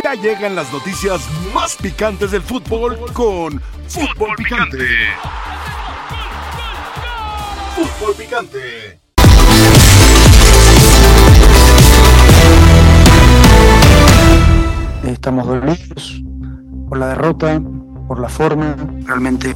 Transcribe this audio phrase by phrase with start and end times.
[0.00, 1.20] Ya llegan las noticias
[1.52, 4.86] más picantes del fútbol con Fútbol Picante.
[7.74, 8.98] Fútbol Picante.
[15.04, 16.22] Estamos dolidos
[16.88, 17.60] por la derrota,
[18.06, 18.76] por la forma.
[19.04, 19.54] Realmente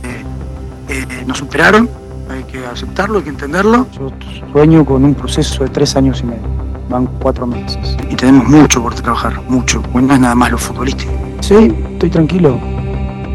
[0.88, 1.88] eh, nos superaron,
[2.30, 3.86] hay que aceptarlo, hay que entenderlo.
[3.92, 4.10] Yo
[4.52, 6.48] sueño con un proceso de tres años y medio,
[6.88, 7.96] van cuatro meses.
[8.10, 11.12] Y tenemos mucho por trabajar, mucho, no es nada más lo futbolístico.
[11.40, 12.58] Sí, estoy tranquilo,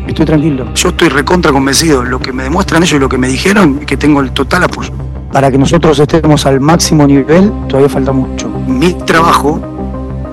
[0.08, 0.74] estoy tranquilo.
[0.74, 3.86] Yo estoy recontra convencido, lo que me demuestran ellos y lo que me dijeron es
[3.86, 4.92] que tengo el total apoyo.
[5.32, 8.50] Para que nosotros estemos al máximo nivel, todavía falta mucho.
[8.68, 9.62] Mi trabajo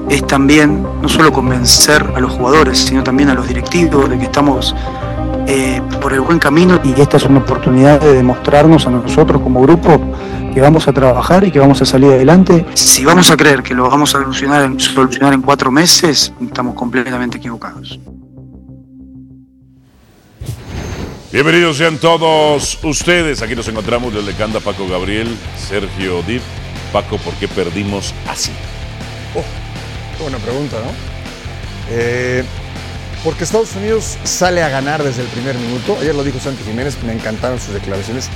[0.08, 4.24] es también no solo convencer a los jugadores, sino también a los directivos de que
[4.24, 4.74] estamos
[5.46, 9.62] eh, por el buen camino y esta es una oportunidad de demostrarnos a nosotros como
[9.62, 10.00] grupo
[10.58, 12.66] que vamos a trabajar y que vamos a salir adelante.
[12.74, 16.74] Si vamos a creer que lo vamos a solucionar en, solucionar en cuatro meses, estamos
[16.74, 18.00] completamente equivocados.
[21.30, 23.40] Bienvenidos sean todos ustedes.
[23.40, 26.42] Aquí nos encontramos desde Canda Paco Gabriel, Sergio Dip.
[26.92, 28.50] Paco, ¿por qué perdimos así?
[29.36, 29.44] Oh,
[30.16, 30.90] qué buena pregunta, ¿no?
[31.90, 32.42] Eh,
[33.22, 35.96] porque Estados Unidos sale a ganar desde el primer minuto.
[36.00, 38.28] Ayer lo dijo Santi Jiménez, me encantaron sus declaraciones.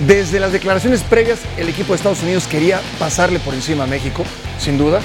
[0.00, 4.24] Desde las declaraciones previas, el equipo de Estados Unidos quería pasarle por encima a México,
[4.58, 5.00] sin duda.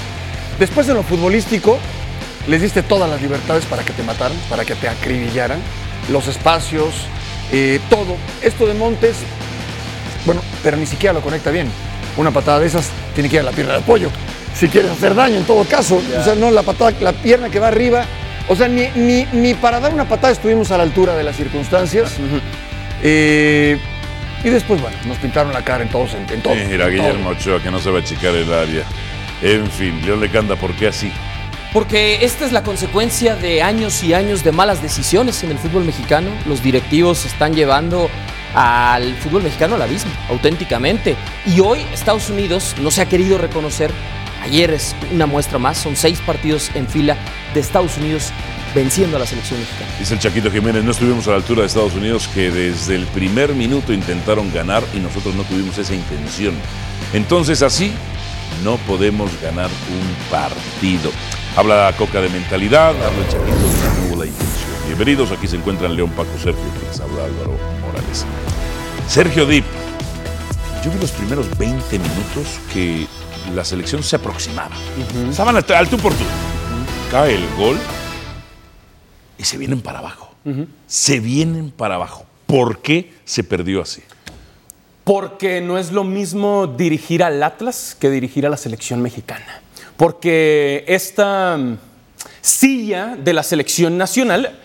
[0.58, 1.78] Después en lo futbolístico,
[2.48, 5.60] les diste todas las libertades para que te mataran, para que te acribillaran,
[6.10, 7.06] los espacios,
[7.52, 8.16] eh, todo.
[8.42, 9.16] Esto de Montes,
[10.26, 11.68] bueno, pero ni siquiera lo conecta bien.
[12.16, 14.10] Una patada de esas tiene que ir a la pierna de apoyo.
[14.54, 16.02] Si quieres hacer daño, en todo caso.
[16.18, 18.04] O sea, no la patada, la pierna que va arriba.
[18.48, 21.36] O sea, ni, ni, ni para dar una patada estuvimos a la altura de las
[21.36, 22.14] circunstancias.
[23.02, 23.78] Eh,
[24.42, 26.54] y después, bueno, nos pintaron la cara en todos, en, en todo.
[26.54, 26.88] Mira, en todo.
[26.90, 28.84] Guillermo Ochoa, que no se va a achicar el área.
[29.42, 31.12] En fin, León Lecanda, ¿por qué así?
[31.72, 35.84] Porque esta es la consecuencia de años y años de malas decisiones en el fútbol
[35.84, 36.30] mexicano.
[36.46, 38.10] Los directivos están llevando
[38.54, 41.14] al fútbol mexicano al abismo, auténticamente.
[41.46, 43.92] Y hoy Estados Unidos no se ha querido reconocer.
[44.42, 47.16] Ayer es una muestra más, son seis partidos en fila
[47.54, 48.32] de Estados Unidos
[48.74, 49.90] venciendo a la selección mexicana.
[49.98, 53.06] Dice el Chaquito Jiménez, no estuvimos a la altura de Estados Unidos que desde el
[53.06, 56.54] primer minuto intentaron ganar y nosotros no tuvimos esa intención.
[57.12, 57.92] Entonces así
[58.64, 61.10] no podemos ganar un partido.
[61.56, 64.70] Habla Coca de mentalidad, habla el Chaquito de no la intención.
[64.86, 68.24] Bienvenidos, aquí se encuentran León Paco Sergio, que les habla Álvaro Morales.
[69.08, 69.64] Sergio Dip,
[70.84, 73.06] yo vi los primeros 20 minutos que
[73.54, 74.76] la selección se aproximaba.
[75.28, 76.24] Estaban al, al tú por tú.
[77.10, 77.76] Cae el gol
[79.40, 80.34] y se vienen para abajo.
[80.86, 82.26] Se vienen para abajo.
[82.44, 84.02] ¿Por qué se perdió así?
[85.02, 89.62] Porque no es lo mismo dirigir al Atlas que dirigir a la selección mexicana.
[89.96, 91.78] Porque esta mm,
[92.42, 94.58] silla de la selección nacional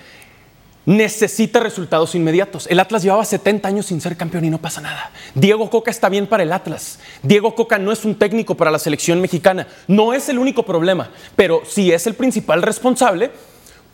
[0.86, 2.68] necesita resultados inmediatos.
[2.70, 5.10] El Atlas llevaba 70 años sin ser campeón y no pasa nada.
[5.36, 7.00] Diego Coca está bien para el Atlas.
[7.24, 9.68] Diego Coca no es un técnico para la selección mexicana.
[9.88, 13.32] No es el único problema, pero sí es el principal responsable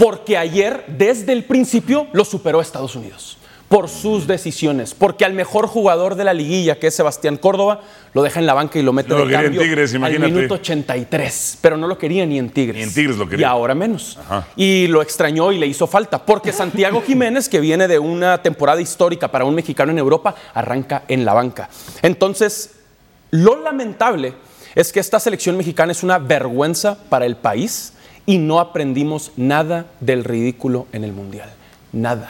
[0.01, 5.67] porque ayer, desde el principio, lo superó Estados Unidos por sus decisiones, porque al mejor
[5.67, 7.81] jugador de la liguilla, que es Sebastián Córdoba,
[8.13, 9.91] lo deja en la banca y lo mete No lo de quería en cambio Tigres,
[9.91, 10.31] al imagínate.
[10.33, 12.77] minuto 83, pero no lo quería ni en Tigres.
[12.77, 13.45] Ni en Tigres lo quería.
[13.45, 14.17] Y ahora menos.
[14.17, 14.47] Ajá.
[14.55, 18.81] Y lo extrañó y le hizo falta, porque Santiago Jiménez, que viene de una temporada
[18.81, 21.69] histórica para un mexicano en Europa, arranca en la banca.
[22.01, 22.71] Entonces,
[23.29, 24.33] lo lamentable
[24.73, 27.93] es que esta selección mexicana es una vergüenza para el país
[28.25, 31.49] y no aprendimos nada del ridículo en el Mundial.
[31.91, 32.27] Nada.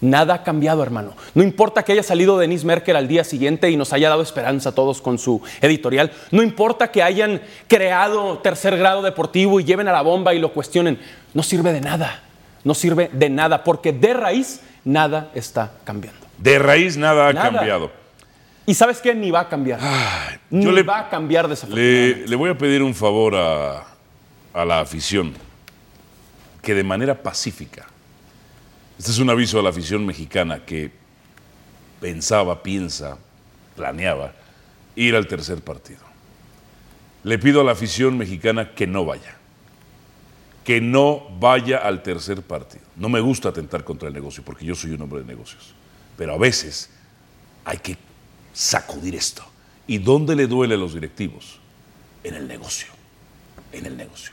[0.00, 1.14] Nada ha cambiado, hermano.
[1.34, 4.70] No importa que haya salido Denise Merkel al día siguiente y nos haya dado esperanza
[4.70, 6.12] a todos con su editorial.
[6.30, 10.52] No importa que hayan creado tercer grado deportivo y lleven a la bomba y lo
[10.52, 10.98] cuestionen.
[11.32, 12.22] No sirve de nada.
[12.64, 16.20] No sirve de nada porque de raíz nada está cambiando.
[16.36, 17.50] De raíz nada ha Nada.
[17.52, 17.90] cambiado.
[18.66, 19.14] Y sabes qué?
[19.14, 19.78] Ni va a cambiar.
[20.50, 22.20] Ni yo le- va a cambiar desafortunadamente.
[22.22, 23.84] Le, le voy a pedir un favor a,
[24.54, 25.34] a la afición,
[26.62, 27.86] que de manera pacífica,
[28.98, 30.90] este es un aviso a la afición mexicana que
[32.00, 33.18] pensaba, piensa,
[33.74, 34.32] planeaba
[34.94, 36.00] ir al tercer partido.
[37.24, 39.36] Le pido a la afición mexicana que no vaya,
[40.62, 42.84] que no vaya al tercer partido.
[42.96, 45.74] No me gusta atentar contra el negocio, porque yo soy un hombre de negocios,
[46.16, 46.90] pero a veces
[47.64, 47.96] hay que
[48.52, 49.44] sacudir esto.
[49.86, 51.58] ¿Y dónde le duele a los directivos?
[52.22, 52.88] En el negocio,
[53.72, 54.32] en el negocio.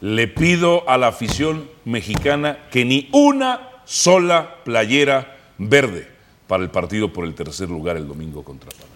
[0.00, 6.08] Le pido a la afición mexicana que ni una sola playera verde
[6.46, 8.90] para el partido por el tercer lugar el domingo contra Panamá.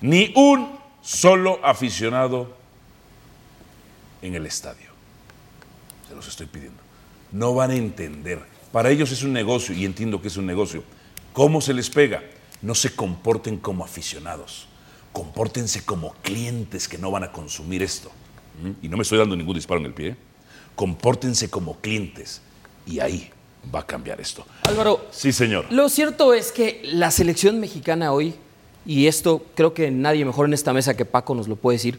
[0.00, 2.54] Ni un solo aficionado
[4.22, 4.90] en el estadio.
[6.08, 6.82] Se los estoy pidiendo.
[7.32, 8.40] No van a entender.
[8.72, 10.82] Para ellos es un negocio y entiendo que es un negocio.
[11.32, 12.22] ¿Cómo se les pega?
[12.62, 14.68] No se comporten como aficionados.
[15.12, 18.10] Compórtense como clientes que no van a consumir esto.
[18.82, 20.16] Y no me estoy dando ningún disparo en el pie.
[20.74, 22.40] Compórtense como clientes.
[22.86, 23.30] Y ahí
[23.74, 24.44] va a cambiar esto.
[24.62, 25.66] Álvaro, Sí, señor.
[25.70, 28.34] Lo cierto es que la selección mexicana hoy,
[28.86, 31.98] y esto creo que nadie mejor en esta mesa que Paco nos lo puede decir,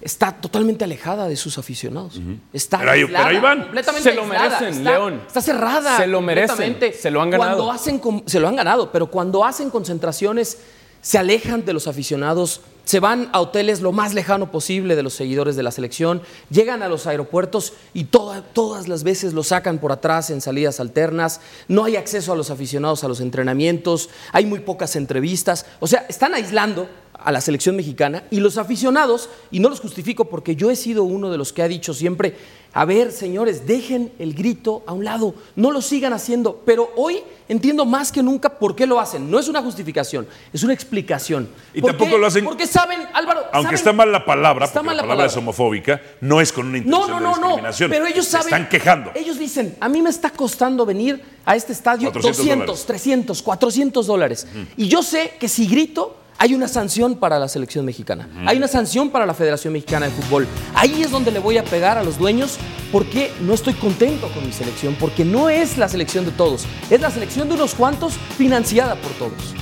[0.00, 2.20] está totalmente alejada de sus aficionados.
[2.52, 3.62] Está Pero ahí- aislada, pero ahí van.
[3.62, 5.22] completamente Se lo aislada, merecen, está- León.
[5.26, 5.96] Está cerrada.
[5.96, 7.50] Se lo merecen, se lo han ganado.
[7.56, 10.58] Cuando hacen, se lo han ganado, pero cuando hacen concentraciones
[11.04, 15.12] se alejan de los aficionados, se van a hoteles lo más lejano posible de los
[15.12, 19.78] seguidores de la selección, llegan a los aeropuertos y toda- todas las veces los sacan
[19.78, 24.46] por atrás en salidas alternas, no hay acceso a los aficionados a los entrenamientos, hay
[24.46, 29.60] muy pocas entrevistas, o sea, están aislando a la selección mexicana y los aficionados, y
[29.60, 32.36] no los justifico porque yo he sido uno de los que ha dicho siempre,
[32.76, 37.18] a ver, señores, dejen el grito a un lado, no lo sigan haciendo, pero hoy
[37.48, 39.30] entiendo más que nunca por qué lo hacen.
[39.30, 41.48] No es una justificación, es una explicación.
[41.72, 42.18] Y ¿Por tampoco qué?
[42.18, 45.02] lo hacen- Porque saben, Álvaro, Aunque saben- está mal la palabra, Está porque mal la
[45.02, 47.46] la palabra, es homofóbica, no es con una No, intención no, de no, no.
[47.46, 47.90] discriminación.
[47.90, 48.46] Pero ellos Se saben.
[48.48, 49.12] están quejando.
[49.14, 52.86] Ellos dicen, a mí me está costando venir a este estadio 400 200, dólares.
[52.86, 54.46] 300, 400 dólares.
[54.76, 58.28] Y yo sé que si grito, hay una sanción para la selección mexicana.
[58.46, 60.46] Hay una sanción para la Federación Mexicana de Fútbol.
[60.74, 62.58] Ahí es donde le voy a pegar a los dueños
[62.92, 67.00] porque no estoy contento con mi selección, porque no es la selección de todos, es
[67.00, 69.54] la selección de unos cuantos financiada por todos.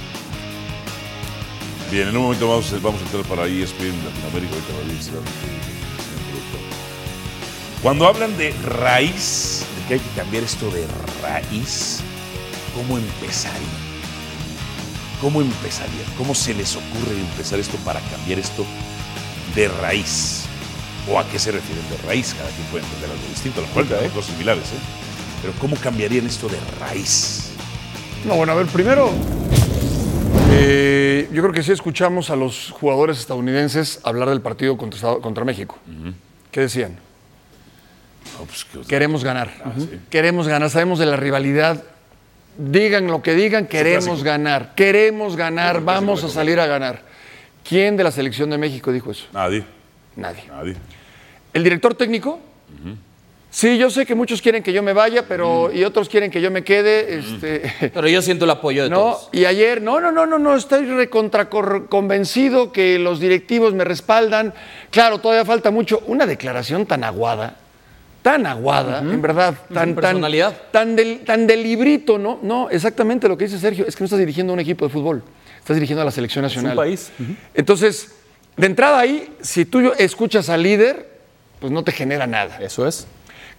[1.91, 4.57] Bien, en un momento vamos, vamos a entrar para ESPN Latinoamérica.
[7.83, 10.87] Cuando hablan de raíz, de que hay que cambiar esto de
[11.23, 12.01] raíz,
[12.75, 13.82] ¿cómo empezaría?
[15.23, 16.03] ¿Cómo empezaría?
[16.19, 18.67] ¿Cómo se les ocurre empezar esto para cambiar esto
[19.55, 20.45] de raíz?
[21.09, 22.35] ¿O a qué se refieren de raíz?
[22.37, 24.79] Cada quien puede entender algo distinto, a lo mejor hay cosas similares, ¿eh?
[25.41, 27.53] Pero ¿cómo cambiarían esto de raíz?
[28.27, 29.11] No, bueno, a ver, primero,
[30.51, 35.45] eh, yo creo que sí escuchamos a los jugadores estadounidenses hablar del partido contra, contra
[35.45, 35.79] México.
[36.51, 36.99] ¿Qué decían?
[38.39, 39.53] No, pues, que- Queremos ganar.
[39.79, 40.01] sí.
[40.11, 40.69] Queremos ganar.
[40.71, 41.83] Sabemos de la rivalidad.
[42.57, 44.75] Digan lo que digan, queremos ganar.
[44.75, 45.83] Queremos ganar.
[45.83, 47.01] Vamos a salir a ganar.
[47.67, 49.25] ¿Quién de la selección de México dijo eso?
[49.33, 49.65] Nadie,
[50.17, 50.45] Nadie.
[50.49, 50.77] nadie.
[51.55, 52.39] ¿El director técnico?
[53.51, 56.41] Sí, yo sé que muchos quieren que yo me vaya, pero y otros quieren que
[56.41, 57.19] yo me quede.
[57.19, 59.29] Este, Pero yo siento el apoyo de no, todos.
[59.31, 64.55] y ayer, no, no, no, no, no, estoy recontra convencido que los directivos me respaldan.
[64.91, 66.03] Claro, todavía falta mucho.
[66.07, 67.57] Una declaración tan aguada,
[68.23, 70.57] tan aguada, en verdad, tan, tan, personalidad.
[70.71, 72.39] tan, del, tan del librito, ¿no?
[72.43, 74.93] No, exactamente lo que dice Sergio, es que no estás dirigiendo a un equipo de
[74.93, 75.23] fútbol,
[75.59, 76.77] estás dirigiendo a la selección nacional.
[76.77, 77.11] país.
[77.55, 78.13] Entonces,
[78.57, 81.11] de entrada ahí, si tú escuchas al líder,
[81.61, 82.59] pues no te genera nada.
[82.61, 83.07] Eso es.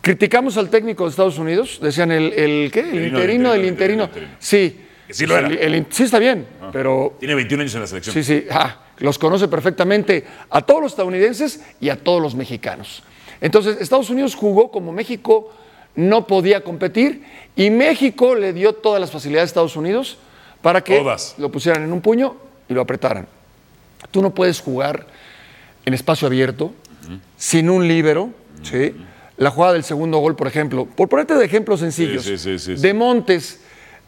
[0.01, 2.81] Criticamos al técnico de Estados Unidos, decían el, el ¿qué?
[2.81, 4.03] El Interino, interino del el interino.
[4.03, 4.37] interino, el interino.
[4.39, 4.79] Sí.
[5.07, 5.47] Que sí lo era.
[5.47, 8.13] El- el- sí está bien, pero Tiene 21 años en la selección.
[8.13, 13.03] sí, sí, ah, los conoce perfectamente a todos los estadounidenses y a todos los mexicanos.
[13.43, 15.51] Entonces, Estados Unidos jugó como México
[15.95, 17.23] no podía competir
[17.57, 20.17] y México le dio todas las facilidades a Estados Unidos
[20.61, 21.35] para que Todas.
[21.37, 22.37] lo pusieran en un puño
[22.69, 23.27] y lo apretaran.
[24.11, 25.05] Tú no puedes jugar
[25.85, 26.73] en espacio abierto,
[27.35, 28.29] sin un líbero,
[28.63, 28.95] ¿sí?
[29.35, 32.23] La jugada del segundo gol, por ejemplo, por ponerte de ejemplos sencillos.
[32.23, 32.75] sí, sí.
[32.75, 33.59] De Montes,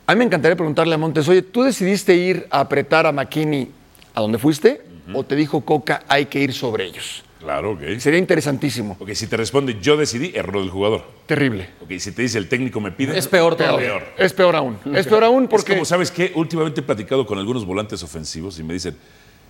[0.08, 3.70] a mí me encantaría preguntarle a Montes, oye, ¿tú decidiste ir a apretar a McKinney
[4.14, 4.82] a donde fuiste?
[5.14, 7.25] ¿O te dijo Coca, hay que ir sobre ellos?
[7.40, 7.82] Claro, ok.
[8.00, 8.96] Sería interesantísimo.
[9.00, 11.04] Ok, si te responde yo decidí, error del jugador.
[11.26, 11.70] Terrible.
[11.82, 13.18] Ok, si te dice el técnico me pide.
[13.18, 13.88] Es peor todavía.
[13.88, 14.04] Peor.
[14.18, 14.78] Es peor aún.
[14.96, 15.74] Es peor aún Es porque...
[15.74, 16.32] como, ¿sabes qué?
[16.36, 18.96] Últimamente he platicado con algunos volantes ofensivos y me dicen,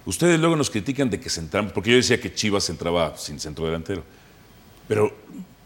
[0.06, 3.66] ustedes luego nos critican de que centramos, porque yo decía que Chivas entraba sin centro
[3.66, 4.04] delantero.
[4.88, 5.16] Pero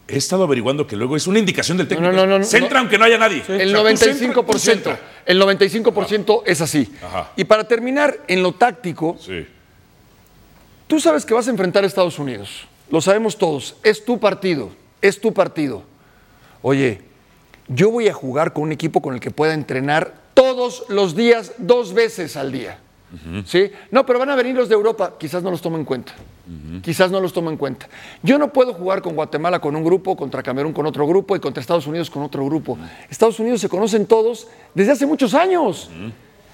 [0.06, 2.12] he estado averiguando que luego es una indicación del técnico.
[2.12, 2.78] no, no, no, Centra no.
[2.80, 3.42] aunque no haya nadie.
[3.48, 4.58] El O sea, tú centra, tú 95%.
[4.58, 5.00] centra.
[5.26, 6.92] El 95% es así.
[7.02, 7.32] Ajá.
[7.36, 9.46] Y para terminar, en lo táctico, Sí.
[10.90, 12.66] Tú sabes que vas a enfrentar a Estados Unidos.
[12.90, 13.76] Lo sabemos todos.
[13.84, 14.70] Es tu partido.
[15.00, 15.84] Es tu partido.
[16.62, 17.00] Oye,
[17.68, 21.52] yo voy a jugar con un equipo con el que pueda entrenar todos los días,
[21.58, 22.80] dos veces al día.
[23.44, 23.70] ¿Sí?
[23.92, 25.14] No, pero van a venir los de Europa.
[25.16, 26.12] Quizás no los tomo en cuenta.
[26.82, 27.88] Quizás no los tomo en cuenta.
[28.24, 31.38] Yo no puedo jugar con Guatemala con un grupo, contra Camerún con otro grupo y
[31.40, 32.76] contra Estados Unidos con otro grupo.
[33.08, 35.88] Estados Unidos se conocen todos desde hace muchos años.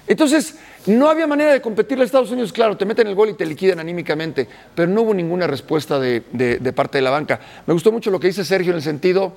[0.07, 2.53] Entonces, no había manera de competirle a Estados Unidos.
[2.53, 6.23] Claro, te meten el gol y te liquidan anímicamente, pero no hubo ninguna respuesta de,
[6.31, 7.39] de- de parte de la banca.
[7.65, 9.33] Me gustó mucho lo que dice Sergio en el sentido,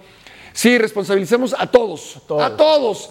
[0.53, 3.11] sí, responsabilicemos a todos, a todos.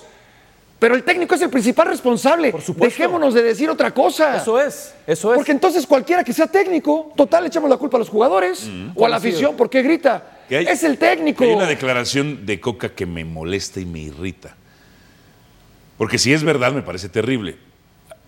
[0.80, 2.52] Pero el técnico es el principal responsable.
[2.54, 2.98] Por supuesto.
[2.98, 4.38] Dejémonos de decir otra cosa.
[4.38, 5.36] Eso es, eso es.
[5.36, 9.06] Porque entonces cualquiera que sea técnico, total, le echamos la culpa a los jugadores o
[9.06, 10.40] a la afición, ¿por qué grita?
[10.48, 11.44] Que hay- es el técnico.
[11.44, 14.56] Hay una declaración de Coca que me molesta y me irrita.
[16.00, 17.58] Porque si es verdad, me parece terrible.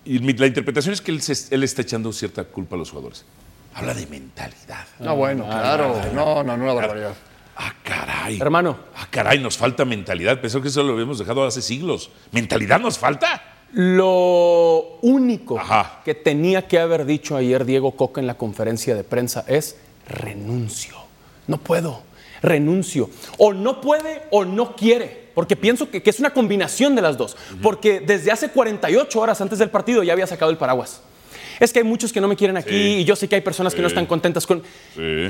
[0.05, 3.25] Y la interpretación es que él, se- él está echando cierta culpa a los jugadores.
[3.73, 4.85] Habla de mentalidad.
[4.99, 5.99] No, bueno, claro.
[6.13, 7.15] No, no, no, una barbaridad.
[7.55, 8.39] Ah, caray.
[8.39, 8.77] Hermano.
[8.95, 10.39] Ah, caray, nos falta mentalidad.
[10.41, 12.11] Pensó que eso lo habíamos dejado hace siglos.
[12.31, 13.41] ¿Mentalidad nos falta?
[13.73, 16.01] Lo único Ajá.
[16.03, 20.95] que tenía que haber dicho ayer Diego Coca en la conferencia de prensa es renuncio.
[21.47, 22.03] No puedo,
[22.41, 23.09] renuncio.
[23.37, 25.21] O no puede o no quiere.
[25.33, 27.37] Porque pienso que, que es una combinación de las dos.
[27.61, 31.01] Porque desde hace 48 horas antes del partido ya había sacado el paraguas.
[31.59, 32.97] Es que hay muchos que no me quieren aquí Sí.
[32.99, 34.63] y yo sé que hay personas que no están contentas con...
[34.95, 35.27] Sí.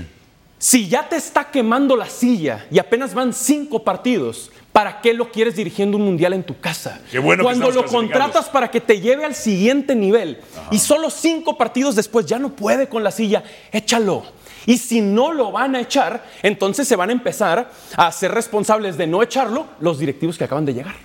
[0.57, 5.31] Si ya te está quemando la silla y apenas van cinco partidos, ¿para qué lo
[5.31, 7.01] quieres dirigiendo un mundial en tu casa?
[7.11, 10.37] Qué bueno Cuando lo contratas para que te lleve al siguiente nivel
[10.69, 14.23] y solo cinco partidos después ya no puede con la silla, échalo.
[14.65, 18.97] Y si no lo van a echar, entonces se van a empezar a ser responsables
[18.97, 20.95] de no echarlo los directivos que acaban de llegar.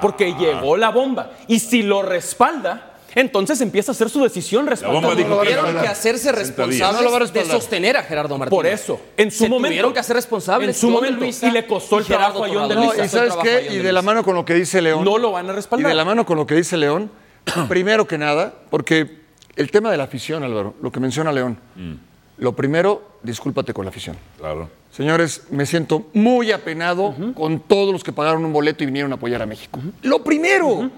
[0.00, 0.38] Porque Ah.
[0.38, 1.30] llegó la bomba.
[1.48, 6.66] Y si lo respalda, entonces empieza a hacer su decisión que Tuvieron que hacerse 60
[6.66, 6.92] días.
[6.92, 8.54] responsables No de sostener a Gerardo Martínez.
[8.58, 9.68] Por eso, en su Se momento.
[9.68, 10.68] tuvieron que hacer responsables.
[10.68, 11.20] En su momento.
[11.20, 12.92] Luisa Y le costó el y Gerardo trabajo a John de Torrado.
[12.92, 13.04] No, Luisa.
[13.06, 14.02] y sabes qué, y de de la Luisa.
[14.02, 15.02] mano con lo que dice León.
[15.04, 15.88] No lo van a Y respaldar.
[15.88, 17.10] de la mano con lo que dice León,
[17.68, 19.20] primero que nada, porque
[19.56, 21.58] el tema de la afición, Álvaro, lo que menciona León,
[22.38, 24.16] lo primero, discúlpate con la afición.
[24.38, 24.68] Claro.
[24.90, 29.16] Señores, me siento muy apenado con todos los que pagaron un boleto y vinieron a
[29.16, 29.78] apoyar a México.
[30.02, 30.90] Lo primero,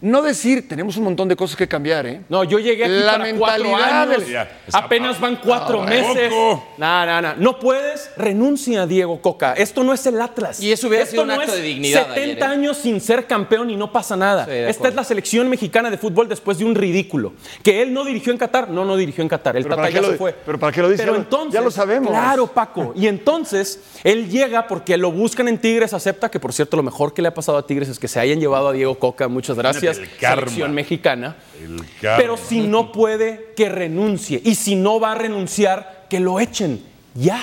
[0.00, 2.20] no decir, tenemos un montón de cosas que cambiar, ¿eh?
[2.28, 4.26] No, yo llegué aquí La para cuatro mentalidad años.
[4.26, 6.28] del- Apenas van cuatro Ah, meses.
[6.30, 6.64] poco.
[6.78, 7.34] No, no, no.
[7.36, 9.54] No puedes, renuncia, Diego Coca.
[9.54, 10.60] Esto no es el Atlas.
[10.60, 12.44] Y eso hubiera Esto sido un no acto es de dignidad 70 ayer, ¿eh?
[12.44, 14.44] años sin ser campeón y no pasa nada.
[14.44, 17.32] Sí, Esta es la selección mexicana de fútbol después de un ridículo.
[17.62, 19.56] Que él no dirigió en Qatar, no, no dirigió en Qatar.
[19.56, 20.34] El Pero Tata ¿para qué ya lo se fue.
[20.46, 21.02] pero ¿para qué lo dice?
[21.02, 22.10] Pero entonces, ya lo sabemos.
[22.10, 22.92] Claro, Paco.
[22.94, 27.12] Y entonces él llega porque lo buscan en Tigres, acepta que por cierto lo mejor
[27.14, 29.26] que le ha pasado a Tigres es que se hayan llevado a Diego Coca.
[29.28, 29.87] Muchas gracias.
[30.20, 30.42] Karma.
[30.46, 31.36] Selección mexicana.
[31.62, 32.16] El karma.
[32.18, 34.40] Pero si no puede, que renuncie.
[34.44, 36.82] Y si no va a renunciar, que lo echen.
[37.14, 37.40] Ya.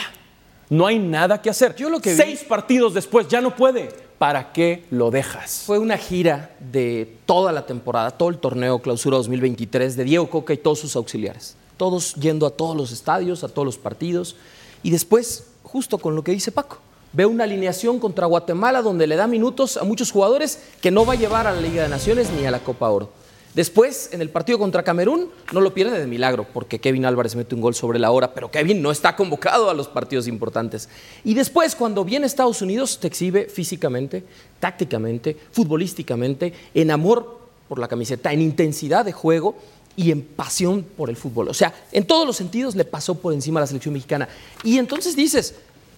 [0.69, 1.75] No hay nada que hacer.
[1.75, 3.89] Yo lo que vi- Seis partidos después ya no puede.
[4.17, 5.63] ¿Para qué lo dejas?
[5.65, 10.53] Fue una gira de toda la temporada, todo el torneo Clausura 2023 de Diego Coca
[10.53, 11.55] y todos sus auxiliares.
[11.77, 14.37] Todos yendo a todos los estadios, a todos los partidos.
[14.83, 16.79] Y después, justo con lo que dice Paco,
[17.15, 21.13] ve una alineación contra Guatemala donde le da minutos a muchos jugadores que no va
[21.13, 23.09] a llevar a la Liga de Naciones ni a la Copa Oro.
[23.53, 27.55] Después, en el partido contra Camerún, no lo pierde de milagro, porque Kevin Álvarez mete
[27.55, 30.89] un gol sobre la hora, pero Kevin no está convocado a los partidos importantes.
[31.23, 34.25] Y después, cuando viene Estados Unidos, te exhibe físicamente,
[34.59, 39.55] tácticamente, futbolísticamente, en amor por la camiseta, en intensidad de juego
[39.95, 41.47] y en pasión por el fútbol.
[41.47, 44.27] O sea, en todos los sentidos le pasó por encima a la selección mexicana.
[44.65, 45.55] Y entonces dices,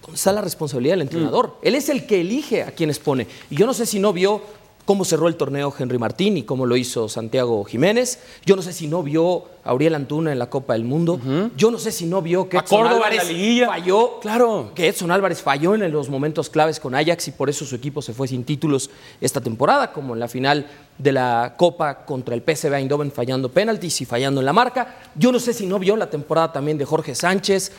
[0.07, 1.57] ¿dónde está la responsabilidad del entrenador?
[1.61, 3.27] Él es el que elige a quienes pone.
[3.49, 4.41] Y yo no sé si no vio
[4.85, 8.19] cómo cerró el torneo Henry Martín y cómo lo hizo Santiago Jiménez.
[8.45, 11.19] Yo no sé si no vio a Auriel Antuna en la Copa del Mundo.
[11.57, 13.23] Yo no sé si no vio que Edson Álvarez
[13.65, 14.19] falló.
[14.21, 14.71] Claro.
[14.73, 18.01] Que Edson Álvarez falló en los momentos claves con Ajax y por eso su equipo
[18.01, 20.65] se fue sin títulos esta temporada, como en la final
[20.97, 24.99] de la Copa contra el PSV Eindhoven fallando penaltis y fallando en la marca.
[25.15, 27.73] Yo no sé si no vio la temporada también de Jorge Sánchez.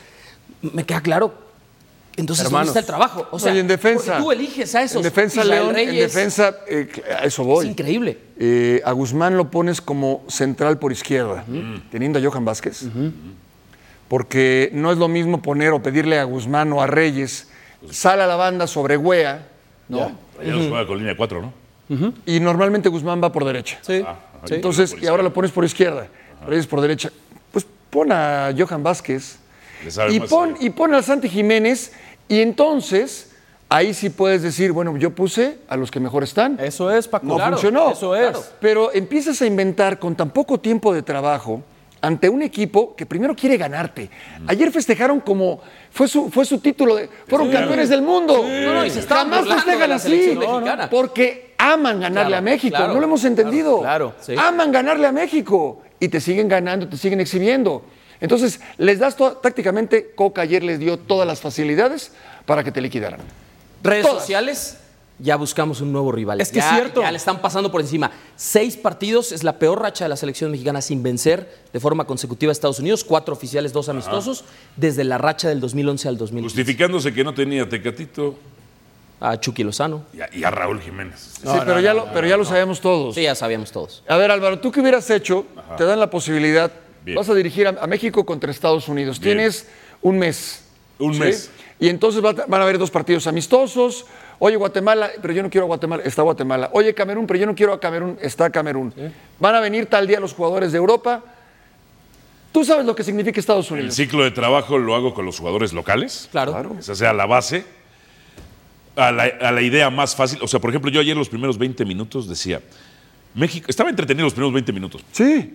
[0.61, 1.48] Me queda claro.
[2.19, 2.69] Entonces, Hermanos.
[2.69, 3.27] ¿dónde está el trabajo?
[3.31, 4.05] O sea, en defensa.
[4.19, 4.97] porque tú eliges a esos.
[4.97, 6.89] En defensa, León, en defensa, eh,
[7.21, 7.67] a eso Es voy.
[7.69, 8.19] increíble.
[8.39, 11.45] Eh, a Guzmán lo pones como central por izquierda,
[11.91, 12.85] teniendo a Johan Vázquez.
[14.09, 17.49] Porque no es lo mismo poner o pedirle a Guzmán o a Reyes,
[17.91, 19.47] sale a la banda sobre Wea,
[19.89, 20.13] ¿no?
[20.45, 22.13] Ya nos juega con línea 4, ¿no?
[22.27, 23.79] Y normalmente Guzmán va por derecha.
[23.83, 24.05] Sí.
[24.45, 24.55] sí.
[24.55, 26.09] Entonces, y ahora lo pones por izquierda,
[26.47, 27.11] Reyes por derecha.
[27.53, 29.39] Pues pon a Johan Vázquez
[30.11, 31.93] y pon, y pon al Santi Jiménez
[32.29, 33.33] y entonces
[33.69, 36.59] ahí sí puedes decir, bueno, yo puse a los que mejor están.
[36.61, 37.27] Eso es, Paco.
[37.27, 37.91] No Claro, funcionó.
[37.91, 38.31] Eso es.
[38.31, 38.45] Claro.
[38.61, 41.63] Pero empiezas a inventar con tan poco tiempo de trabajo
[42.01, 44.09] ante un equipo que primero quiere ganarte.
[44.47, 48.45] Ayer festejaron como fue su, fue su título de fueron campeones del mundo.
[48.47, 50.39] No, no, y se Jamás festejan así.
[50.91, 52.77] Porque aman ganarle Claro, a México.
[52.77, 53.81] claro, no lo hemos entendido.
[53.81, 54.35] claro, sí.
[54.39, 55.83] Aman ganarle a México.
[56.01, 57.83] Y te siguen ganando, te siguen exhibiendo.
[58.21, 62.13] Entonces, les das tácticamente, Coca ayer les dio todas las facilidades
[62.47, 63.21] para que te liquidaran.
[63.83, 64.21] Redes Todas.
[64.23, 64.79] sociales,
[65.21, 66.41] ya buscamos un nuevo rival.
[66.41, 67.01] Es que es cierto.
[67.01, 68.11] Ya le están pasando por encima.
[68.37, 72.51] Seis partidos es la peor racha de la selección mexicana sin vencer de forma consecutiva
[72.51, 73.05] a Estados Unidos.
[73.05, 74.45] Cuatro oficiales, dos amistosos,
[74.77, 76.55] desde la racha del 2011 al 2015.
[76.57, 78.37] Justificándose que no tenía Tecatito
[79.21, 80.05] A Chucky Lozano.
[80.13, 81.35] y a, y a Raúl Jiménez.
[81.43, 83.15] sí, pero, ya lo, pero ya lo sabemos todos.
[83.17, 84.03] Sí, ya sabíamos todos.
[84.09, 85.45] A ver, Álvaro, ¿tú qué hubieras hecho?
[85.77, 86.71] Te dan la posibilidad.
[87.09, 87.17] Bien.
[87.17, 89.19] Vas a dirigir a, a México contra Estados Unidos.
[89.19, 89.37] Bien.
[89.39, 89.67] Tienes
[90.03, 90.65] un mes.
[90.99, 91.21] Un ¿sí?
[91.21, 91.51] mes.
[91.81, 94.05] Y entonces va- van a haber dos partidos amistosos.
[94.41, 96.71] Oye, Guatemala, pero yo no quiero a Guatemala, está Guatemala.
[96.75, 98.93] Oye, Camerún, pero yo no quiero a Camerún, está Camerún.
[99.41, 101.23] Van a venir tal día los jugadores de Europa.
[102.53, 103.95] Tú sabes lo que significa Estados El Unidos.
[103.95, 106.29] ciclo de trabajo lo hago con los jugadores locales.
[106.31, 106.77] Claro.
[106.79, 107.65] Esa sea la base.
[108.97, 110.41] A la, a la idea más fácil.
[110.43, 112.61] O sea, por ejemplo, yo ayer los primeros 20 minutos decía,
[113.35, 115.55] México, estaba entretenido los primeros 20 minutos, Sí.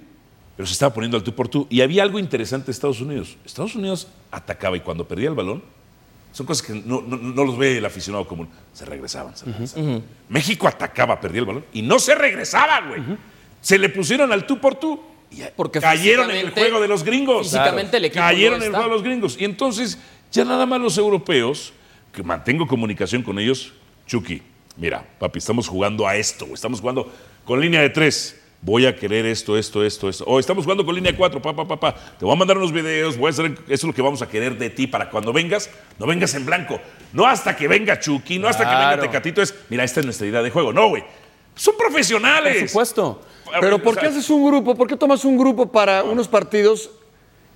[0.55, 1.67] Pero se estaba poniendo al tú por tú.
[1.69, 3.37] Y había algo interesante de Estados Unidos.
[3.45, 5.63] Estados Unidos atacaba y cuando perdía el balón,
[6.31, 9.35] son cosas que no, no- no los ve el aficionado común, se regresaban.
[9.37, 10.03] se regresaban.
[10.29, 13.01] México atacaba, perdía el balón y no se regresaba, güey.
[13.61, 14.99] Se le pusieron al tú por tú.
[15.31, 17.47] Y Porque cayeron en el juego de los gringos.
[17.47, 19.35] físicamente el equipo Cayeron no en el juego de los gringos.
[19.39, 19.97] Y entonces,
[20.31, 21.73] ya nada más los europeos,
[22.11, 23.73] que mantengo comunicación con ellos,
[24.05, 24.43] Chucky,
[24.77, 27.11] mira, papi, estamos jugando a esto, estamos jugando
[27.45, 28.39] con línea de tres.
[28.65, 30.23] Voy a querer esto, esto, esto, esto.
[30.25, 31.93] O estamos jugando con línea de cuatro, papá, papá.
[32.17, 34.29] Te voy a mandar unos videos, voy a hacer, eso es lo que vamos a
[34.29, 36.79] querer de ti para cuando vengas, no vengas en blanco.
[37.11, 39.01] No hasta que venga Chucky, no hasta que venga.
[39.01, 40.71] Tecatito, es, mira, esta es nuestra idea de juego.
[40.71, 41.03] No, güey.
[41.55, 42.59] Son profesionales.
[42.59, 43.21] Por supuesto.
[43.59, 44.75] Pero ¿por qué haces un grupo?
[44.75, 46.89] ¿Por qué tomas un grupo para unos partidos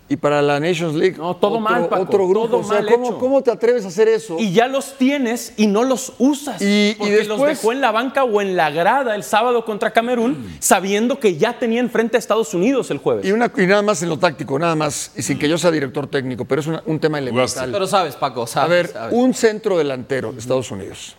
[0.09, 1.17] y para la Nations League?
[1.17, 2.47] No, todo otro, mal, Paco, Otro grupo.
[2.47, 3.19] todo o sea, mal ¿cómo, hecho.
[3.19, 4.37] cómo te atreves a hacer eso?
[4.39, 6.61] Y ya los tienes y no los usas.
[6.61, 9.65] Y- y porque los después- dejó en la banca o en la grada el sábado
[9.65, 13.25] contra Camerún, sabiendo que ya tenía enfrente a Estados Unidos el jueves.
[13.25, 15.71] Y, una, y nada más en lo táctico, nada más, y sin que yo sea
[15.71, 17.69] director técnico, pero es una- un tema elemental.
[17.71, 18.69] Pero sabes, Paco, A sabes.
[18.69, 19.13] ver, sabes.
[19.13, 21.15] un centro delantero de Estados Unidos.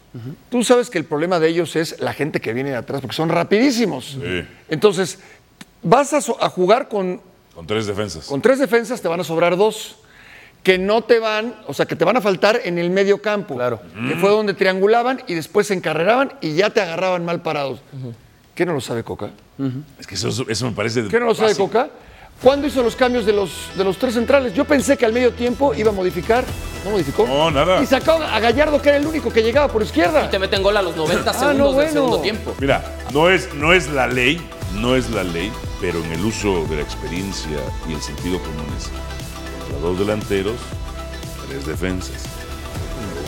[0.51, 3.15] Tú sabes que el problema de ellos es la gente que viene de atrás, porque
[3.15, 4.17] son rapidísimos.
[4.21, 4.45] Sí.
[4.69, 5.19] Entonces,
[5.83, 7.21] vas a, a jugar con,
[7.59, 8.27] Con tres defensas.
[8.27, 9.97] con tres defensas, te van a sobrar dos.
[10.63, 13.57] Que no te van, o sea, que te van a faltar en el medio campo.
[13.57, 13.81] Claro.
[14.09, 17.81] Que fue donde triangulaban y después se encarreraban y ya te agarraban mal parados.
[18.55, 19.31] ¿Qué no lo sabe Coca?
[19.99, 21.09] Es que eso, eso me parece.
[21.09, 21.57] ¿Qué no lo sabe.
[21.57, 21.89] Coca?
[22.41, 24.55] ¿Cuándo hizo los cambios de los, de los tres centrales?
[24.55, 26.45] Yo pensé que al medio tiempo iba a modificar.
[26.85, 27.27] No modificó.
[27.27, 27.83] No, nada.
[27.83, 30.31] Y sacó a Gallardo, que era el único que llegaba por izquierda.
[30.31, 32.55] Te meten gol a los 90 Ah, segundos no, del segundo tiempo.
[32.61, 34.41] Mira, no es, no es la ley,
[34.75, 38.67] no es la ley, pero en el uso de la experiencia y el sentido común
[38.77, 38.89] es
[39.69, 40.57] contra dos delanteros,
[41.49, 42.25] tres defensas.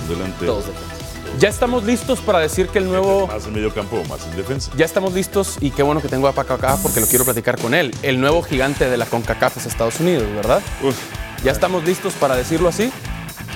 [0.03, 0.53] Un delantero.
[0.55, 0.91] Todos defensas.
[1.39, 3.29] Ya estamos listos para decir que el nuevo.
[3.29, 4.73] Más en medio campo o más en defensa.
[4.77, 7.57] Ya estamos listos y qué bueno que tengo a Paco acá porque lo quiero platicar
[7.61, 7.95] con él.
[8.03, 10.61] El nuevo gigante de la CONCACAF es Estados Unidos, ¿verdad?
[10.83, 10.97] Uf.
[11.45, 12.91] Ya estamos listos para decirlo así.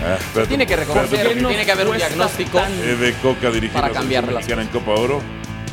[0.02, 0.48] Ah, espérate.
[0.48, 2.58] Tiene que reconocer, Espérate, tiene que haber un diagnóstico.
[2.58, 5.20] tan- ¿Es de Coca Para a la cambiar selección las mexicana en Copa Oro?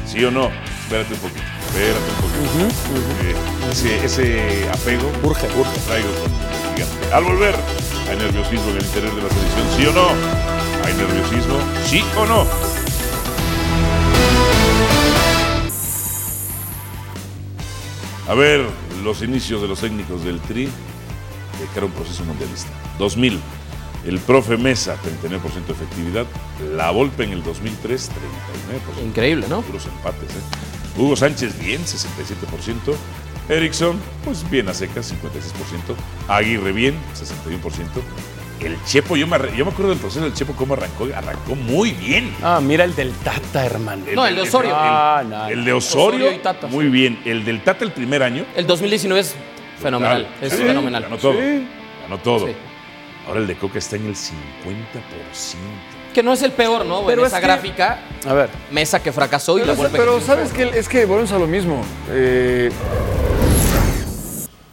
[0.08, 0.50] ¿Sí o no?
[0.84, 1.42] Espérate un poquito.
[1.72, 3.24] Espérate un poquito.
[3.24, 3.36] Eh,
[3.72, 5.80] ese, ese apego Urge, urge.
[5.88, 7.14] traigo con gigante.
[7.14, 7.56] Al volver,
[8.10, 9.68] ¿hay nerviosismo en el interior de la selección?
[9.78, 10.08] ¿Sí o no?
[10.86, 11.58] ¿Hay nerviosismo?
[11.86, 12.46] ¿Sí o no?
[18.28, 18.66] A ver,
[19.04, 20.70] los inicios de los técnicos del Tri, eh,
[21.74, 22.70] que era un proceso mundialista.
[23.00, 23.40] 2000,
[24.06, 26.26] el profe Mesa, 39% de efectividad.
[26.76, 28.10] La Volpe en el 2003,
[29.02, 29.06] 39%.
[29.06, 29.62] Increíble, ¿no?
[29.62, 30.71] Puros empates, ¿eh?
[30.98, 32.96] Hugo Sánchez, bien, 67%.
[33.50, 35.96] Erickson, pues bien a secas, 56%.
[36.28, 37.86] Aguirre, bien, 61%.
[38.62, 41.08] El Chepo, yo me, yo me acuerdo del proceso del Chepo, cómo arrancó.
[41.16, 42.32] Arrancó muy bien.
[42.44, 44.06] Ah, mira el del Tata, hermano.
[44.14, 44.72] No, el de Osorio.
[44.76, 47.20] Ah, no, El de Osorio, Osorio y Tata, muy bien.
[47.26, 48.46] El del Tata el primer año.
[48.56, 49.36] El 2019 es
[49.82, 50.28] fenomenal.
[50.42, 51.04] Es sí, fenomenal.
[51.04, 51.34] Ganó todo.
[51.34, 51.68] Sí.
[52.04, 52.48] Ganó todo.
[52.48, 52.54] Sí.
[53.28, 54.36] Ahora el de Coca está en el 50%.
[56.14, 57.06] Que no es el peor, ¿no?
[57.06, 59.98] Pero en es esa que- gráfica, A ver, Mesa que fracasó y la Pero, vuelve
[59.98, 61.82] pero sabes que es que volvemos a lo mismo.
[62.10, 62.70] Eh,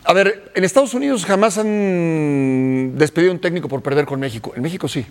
[0.04, 4.52] a ver, en Estados Unidos jamás han despedido a un técnico por perder con México.
[4.56, 5.04] En México sí.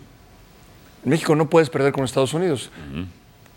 [1.06, 2.70] En México no puedes perder con Estados Unidos.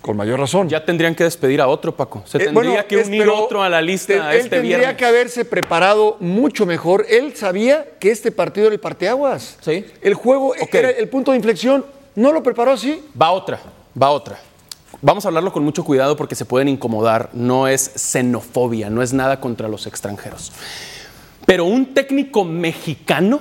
[0.02, 0.66] Con mayor razón.
[0.68, 2.22] ya tendrían que despedir a otro, Paco.
[2.26, 4.96] Se Eh, tendría bueno, que unir otro a la lista te- él este tendría viernes.
[4.96, 7.04] que haberse preparado mucho mejor.
[7.08, 9.58] Él sabía que este partido era el parteaguas.
[9.60, 9.84] Sí.
[10.00, 11.84] El juego era el punto de inflexión.
[12.14, 13.02] No lo preparó así.
[13.20, 13.60] Va otra,
[14.00, 14.38] va otra.
[15.02, 17.30] Vamos a hablarlo con mucho cuidado porque se pueden incomodar.
[17.32, 20.52] No es xenofobia, no es nada contra los extranjeros.
[21.46, 23.40] Pero un técnico mexicano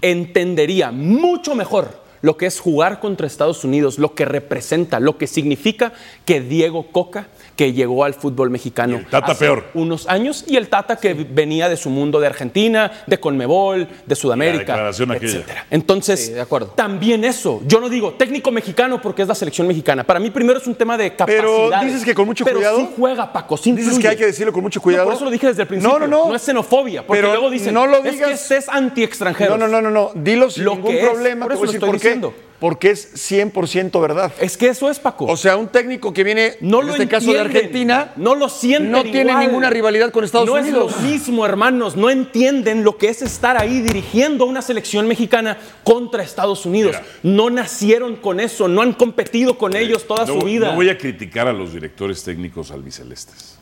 [0.00, 5.26] entendería mucho mejor lo que es jugar contra Estados Unidos, lo que representa, lo que
[5.26, 5.92] significa
[6.24, 9.64] que Diego Coca, que llegó al fútbol mexicano el Tata hace peor.
[9.74, 14.14] unos años, y el Tata que venía de su mundo de Argentina, de Conmebol, de
[14.16, 15.66] Sudamérica, etcétera.
[15.70, 16.68] Entonces, Sí, de acuerdo.
[16.74, 17.60] también eso.
[17.66, 20.02] Yo no digo técnico mexicano porque es la selección mexicana.
[20.04, 21.82] Para mí primero es un tema de capacidad.
[21.82, 22.78] dices que con mucho pero cuidado.
[22.78, 25.04] sí juega, Paco, sí Dices que hay que decirlo con mucho cuidado.
[25.04, 25.98] No, por eso lo dije desde el principio.
[25.98, 26.34] No, no, no.
[26.34, 27.06] es xenofobia.
[27.06, 29.58] Porque Pero luego dicen, no lo es que digas- es anti-extranjero.
[29.58, 30.10] No, no, no, no, no.
[30.14, 31.44] Dilo sin Lo ningún que es, problema.
[31.46, 32.13] por te eso voy a lo decir estoy por qué.
[32.14, 32.34] Diciendo.
[32.60, 34.32] porque es 100% verdad.
[34.40, 35.26] Es que eso es, Paco.
[35.26, 38.34] O sea, un técnico que viene, no en lo este caso de entienden, Argentina, no
[38.34, 40.94] lo sienten no tiene ninguna rivalidad con Estados no Unidos.
[40.96, 41.96] es lo mismo, hermanos.
[41.96, 46.96] No entienden lo que es estar ahí dirigiendo una selección mexicana contra Estados Unidos.
[46.96, 47.34] Mira.
[47.34, 50.70] no nacieron con eso, no han competido con ellos toda no, su vida.
[50.70, 53.58] no voy a criticar a los directores técnicos albicelestes.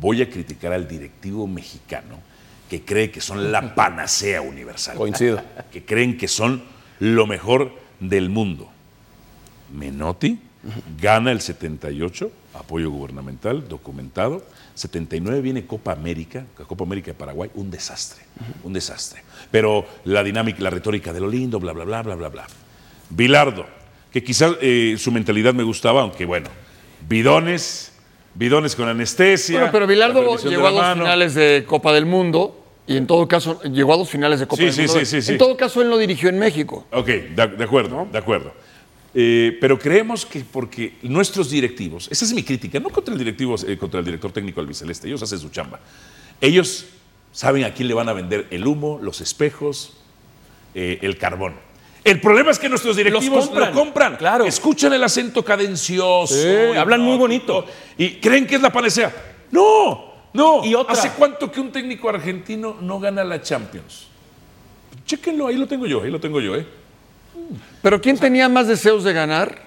[0.00, 2.18] Voy a criticar al directivo mexicano
[2.68, 4.96] que cree que son la panacea universal.
[4.96, 5.40] Coincido.
[5.70, 6.73] Que creen que son
[7.04, 8.70] lo mejor del mundo.
[9.74, 10.38] Menotti
[10.98, 14.42] gana el 78, apoyo gubernamental, documentado.
[14.74, 18.24] 79 viene Copa América, Copa América de Paraguay, un desastre,
[18.62, 19.22] un desastre.
[19.50, 22.46] Pero la dinámica, la retórica de lo lindo, bla, bla, bla, bla, bla, bla.
[23.10, 23.66] Bilardo,
[24.10, 26.48] que quizás eh, su mentalidad me gustaba, aunque bueno,
[27.06, 27.92] bidones,
[28.34, 29.58] bidones con anestesia.
[29.58, 33.26] Bueno, pero la Bilardo llegó a dos finales de Copa del Mundo y en todo
[33.28, 34.94] caso llegó a dos finales de Copa Sí, del sí, Mundo.
[35.00, 35.32] sí, sí, sí.
[35.32, 36.86] En todo caso él no dirigió en México.
[36.92, 38.52] Ok, de, de acuerdo, de acuerdo.
[39.16, 43.54] Eh, pero creemos que porque nuestros directivos, esa es mi crítica, no contra el directivo,
[43.66, 45.78] eh, contra el director técnico albiceleste, ellos hacen su chamba.
[46.40, 46.86] Ellos
[47.32, 49.94] saben a quién le van a vender el humo, los espejos,
[50.74, 51.54] eh, el carbón.
[52.02, 54.16] El problema es que nuestros directivos compran, lo compran.
[54.16, 54.44] claro.
[54.44, 56.34] Escuchan el acento cadencioso.
[56.34, 57.64] Sí, hablan muy bonito.
[57.96, 59.14] Y creen que es la panacea.
[59.52, 60.62] No, no.
[60.64, 60.92] Y otra.
[60.92, 64.08] ¿Hace cuánto que un técnico argentino no gana la Champions?
[65.06, 66.66] Chéquenlo, ahí lo tengo yo, ahí lo tengo yo, ¿eh?
[67.82, 69.58] Pero ¿quién tenía más deseos de ganar?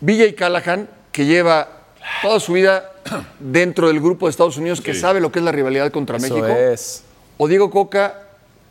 [0.00, 1.68] Villa y Callahan, que lleva
[2.22, 2.92] toda su vida
[3.38, 5.00] dentro del grupo de Estados Unidos, que Sí.
[5.00, 6.46] sabe lo que es la rivalidad contra Eso México.
[6.46, 7.04] es.
[7.36, 8.20] O Diego Coca,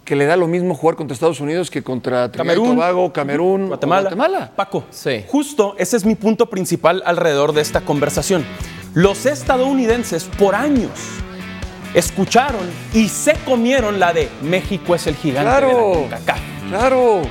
[0.06, 3.68] que le da lo mismo jugar contra Estados Unidos que contra Camerún, Tobago, Camerún, o
[3.70, 4.02] Guatemala.
[4.10, 4.52] Guatemala.
[4.56, 5.24] Paco, Sí.
[5.30, 8.44] justo ese es mi punto principal alrededor de esta conversación.
[8.93, 10.91] Los estadounidenses por años
[11.93, 12.62] escucharon
[12.93, 16.39] y se comieron la de México es el gigante de la CONCACAF.
[16.69, 17.21] claro.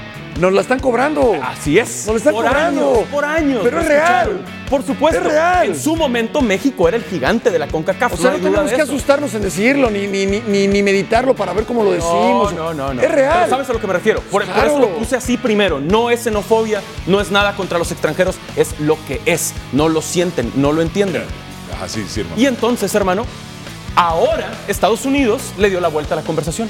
[0.40, 1.34] Nos la están cobrando.
[1.44, 2.06] Así es.
[2.06, 2.94] Nos lo están por cobrando.
[2.94, 3.60] Años, por años.
[3.62, 4.40] Pero es real.
[4.70, 5.20] Por supuesto.
[5.20, 5.66] Es real.
[5.66, 8.14] En su momento México era el gigante de la CONCACAF.
[8.14, 8.84] O sea, no, tenemos que eso.
[8.84, 12.54] asustarnos en decirlo, ni, ni, ni, ni- meditarlo para ver cómo lo decimos.
[12.54, 13.02] No, no, no, no.
[13.02, 13.40] Es real.
[13.40, 14.20] Pero ¿Sabes a lo que me refiero?
[14.22, 14.70] Por, por Claro.
[14.70, 15.80] eso lo puse así primero.
[15.80, 19.52] No es xenofobia, no es nada contra los extranjeros, es lo que es.
[19.72, 21.24] No lo sienten, no lo entienden.
[21.88, 22.40] Sí, sí, hermano.
[22.40, 23.24] Y entonces, hermano,
[23.96, 26.68] ahora Estados Unidos le dio la vuelta a la conversación.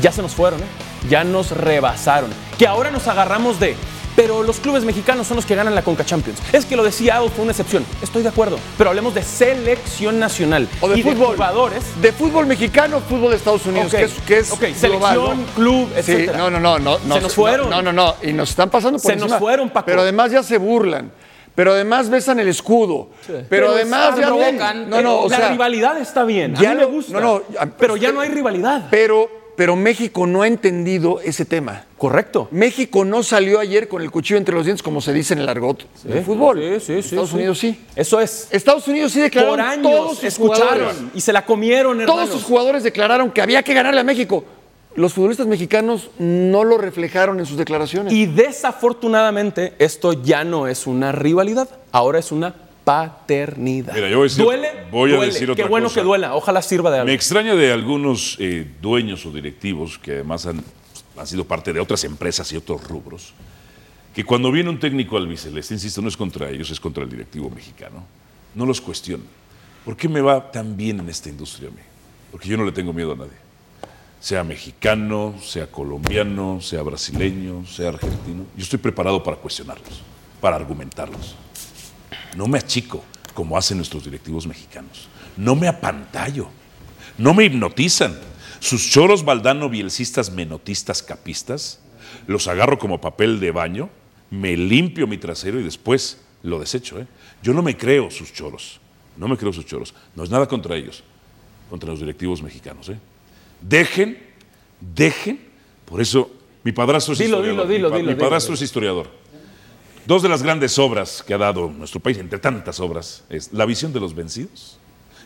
[0.00, 0.64] Ya se nos fueron, ¿eh?
[1.08, 2.30] ya nos rebasaron.
[2.58, 3.76] Que ahora nos agarramos de.
[4.16, 6.38] Pero los clubes mexicanos son los que ganan la Conca Champions.
[6.52, 7.84] Es que lo de Seattle fue una excepción.
[8.00, 8.60] Estoy de acuerdo.
[8.78, 10.68] Pero hablemos de selección nacional.
[10.80, 11.30] O de y fútbol.
[11.30, 11.82] De jugadores.
[12.00, 15.40] De fútbol mexicano, fútbol de Estados Unidos, Ok, que es, que es ok, global, selección,
[15.40, 15.46] ¿no?
[15.54, 16.38] club, Sí, etcétera.
[16.38, 17.14] no, no, no, no.
[17.16, 17.70] Se nos fueron.
[17.70, 18.14] No, no, no.
[18.22, 19.86] Y nos están pasando por Se nos fueron, Paco.
[19.86, 21.10] Pero además ya se burlan.
[21.54, 23.10] Pero además besan el escudo.
[23.48, 24.90] Pero, además ya provocan.
[24.90, 26.56] No, no, o la sea, rivalidad está bien.
[26.56, 27.12] A ya mí me lo- gusta.
[27.12, 28.88] no, no, a- pero ya no hay rivalidad.
[28.90, 31.84] pero, pero México no ha entendido ese tema.
[31.96, 32.48] Correcto.
[32.50, 35.48] México no salió ayer con el cuchillo entre los dientes, como se dice en el
[35.48, 36.58] argot del fútbol.
[36.58, 37.08] Sí, sí, sí.
[37.10, 37.36] Estados sí.
[37.36, 37.80] Unidos sí.
[37.94, 38.48] Eso es.
[38.50, 40.96] Estados Unidos sí declararon Por años todos sus escucharon jugadores.
[41.14, 42.24] y se la comieron, hermanos.
[42.26, 44.44] Todos sus jugadores declararon que había que ganarle a México.
[44.96, 48.12] Los futbolistas mexicanos no lo reflejaron en sus declaraciones.
[48.12, 52.54] Y desafortunadamente esto ya no es una rivalidad, ahora es una
[52.84, 53.94] paternidad.
[53.94, 55.32] Mira, yo voy a decir- duele, voy a duele.
[55.32, 56.00] decir Qué bueno cosa.
[56.00, 57.06] que duela, ojalá sirva de algo.
[57.06, 60.62] Me extraña de algunos eh, dueños o directivos que además han,
[61.16, 63.32] han sido parte de otras empresas y otros rubros,
[64.14, 67.50] que cuando viene un técnico albiceleste, insisto, no es contra ellos, es contra el directivo
[67.50, 68.04] mexicano,
[68.54, 69.26] no los cuestionan.
[69.84, 71.80] ¿Por qué me va tan bien en esta industria a mí?
[72.30, 73.43] Porque yo no le tengo miedo a nadie.
[74.24, 78.46] Sea mexicano, sea colombiano, sea brasileño, sea argentino.
[78.56, 80.00] Yo estoy preparado para cuestionarlos,
[80.40, 81.36] para argumentarlos.
[82.34, 85.08] No me achico como hacen nuestros directivos mexicanos.
[85.36, 86.48] No me apantallo.
[87.18, 88.18] No me hipnotizan.
[88.60, 91.80] Sus choros baldano bielcistas, menotistas, capistas,
[92.26, 93.90] los agarro como papel de baño,
[94.30, 96.98] me limpio mi trasero y después lo desecho.
[96.98, 97.06] ¿eh?
[97.42, 98.80] Yo no me creo sus choros.
[99.18, 99.92] No me creo sus choros.
[100.16, 101.04] No es nada contra ellos,
[101.68, 102.88] contra los directivos mexicanos.
[102.88, 102.98] ¿eh?
[103.66, 104.18] Dejen,
[104.80, 105.40] dejen.
[105.86, 106.30] Por eso,
[106.62, 107.68] mi padrastro es Dilo, historiador.
[107.68, 109.08] dilo, dilo, mi, mi padrastro es historiador.
[110.06, 113.64] Dos de las grandes obras que ha dado nuestro país, entre tantas obras, es La
[113.64, 114.76] visión de los vencidos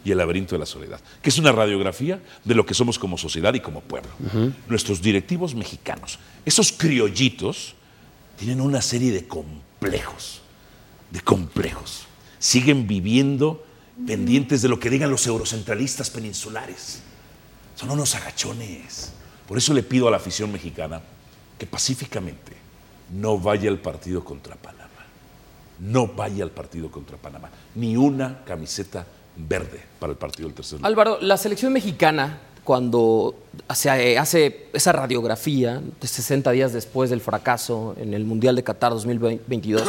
[0.05, 3.19] y El laberinto de la soledad, que es una radiografía de lo que somos como
[3.19, 4.11] sociedad y como pueblo.
[4.69, 7.75] Nuestros directivos mexicanos, esos criollitos,
[8.39, 10.43] tienen una serie de complejos,
[11.11, 12.07] de complejos.
[12.39, 13.67] Siguen viviendo
[14.07, 17.03] pendientes de lo que digan los eurocentralistas peninsulares.
[17.79, 19.13] Son unos agachones.
[19.47, 21.01] Por eso le pido a la afición mexicana
[21.57, 22.57] que pacíficamente
[23.15, 24.89] no vaya al partido contra Panamá.
[25.79, 27.51] No vaya al partido contra Panamá.
[27.77, 30.91] Ni una camiseta verde para el partido del tercer lugar.
[30.91, 33.37] Álvaro, la selección mexicana, cuando
[33.69, 38.91] hace, hace esa radiografía de 60 días después del fracaso en el Mundial de Qatar
[38.91, 39.89] 2022.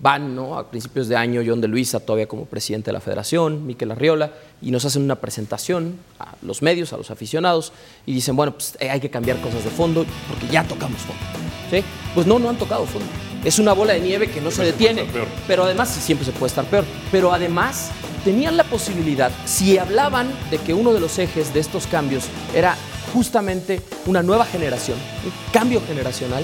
[0.00, 0.58] Van, ¿no?
[0.58, 4.32] A principios de año, John de Luisa, todavía como presidente de la federación, Miquel Arriola,
[4.60, 7.72] y nos hacen una presentación a los medios, a los aficionados,
[8.04, 11.22] y dicen, bueno, pues eh, hay que cambiar cosas de fondo, porque ya tocamos fondo.
[11.70, 11.82] ¿sí?
[12.14, 13.08] Pues no, no han tocado fondo.
[13.44, 15.06] Es una bola de nieve que no se detiene.
[15.46, 16.84] Pero además, siempre se puede estar peor.
[17.12, 17.90] Pero además,
[18.24, 22.76] tenían la posibilidad, si hablaban de que uno de los ejes de estos cambios era
[23.14, 26.42] justamente una nueva generación, un cambio generacional,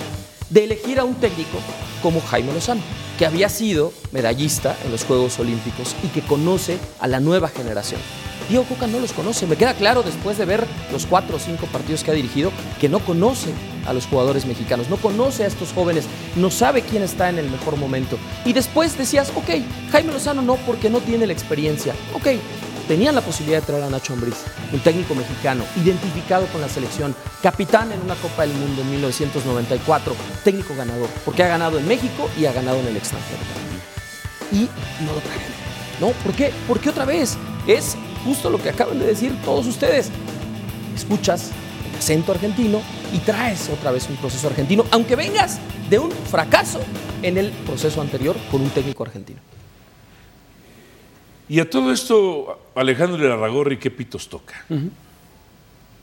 [0.52, 1.58] de elegir a un técnico
[2.02, 2.82] como Jaime Lozano,
[3.18, 8.00] que había sido medallista en los Juegos Olímpicos y que conoce a la nueva generación.
[8.48, 11.66] Diego Coca no los conoce, me queda claro después de ver los cuatro o cinco
[11.66, 13.50] partidos que ha dirigido que no conoce
[13.86, 16.04] a los jugadores mexicanos, no conoce a estos jóvenes,
[16.36, 18.18] no sabe quién está en el mejor momento.
[18.44, 22.26] Y después decías, ok, Jaime Lozano no porque no tiene la experiencia, ok,
[22.92, 24.34] tenían la posibilidad de traer a Nacho Ambriz,
[24.70, 30.14] un técnico mexicano, identificado con la selección, capitán en una Copa del Mundo en 1994,
[30.44, 33.40] técnico ganador, porque ha ganado en México y ha ganado en el extranjero.
[34.52, 34.68] Y
[35.02, 35.52] no lo trajeron.
[36.00, 36.08] ¿No?
[36.22, 36.52] ¿Por qué?
[36.68, 40.10] Porque otra vez es justo lo que acaban de decir todos ustedes.
[40.94, 41.48] Escuchas
[41.88, 46.82] el acento argentino y traes otra vez un proceso argentino, aunque vengas de un fracaso
[47.22, 49.40] en el proceso anterior con un técnico argentino.
[51.52, 54.64] Y a todo esto, Alejandro Irarragorri, ¿qué pitos toca?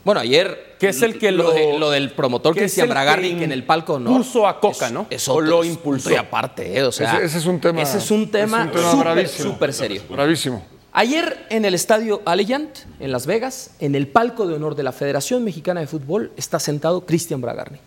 [0.05, 0.75] Bueno, ayer.
[0.79, 3.51] Que es el que lo- de- lo del promotor que Cristian el que Bragarnik en
[3.51, 4.12] el palco, ¿no?
[4.12, 5.07] impulsó a Coca, ¿no?
[5.09, 6.12] Es O otro, lo impulsó.
[6.12, 6.83] Y aparte, ¿eh?
[6.83, 7.15] o sea.
[7.15, 9.51] Ese- ese es un tema- Ese es un tema, es un tema súper, bravísimo.
[9.53, 10.03] súper serio.
[10.07, 10.63] Bravísimo.
[10.93, 14.91] Ayer en el estadio Allianz, en Las Vegas, en el palco de honor de la
[14.91, 17.81] Federación Mexicana de Fútbol, está sentado Cristian Bragarnik.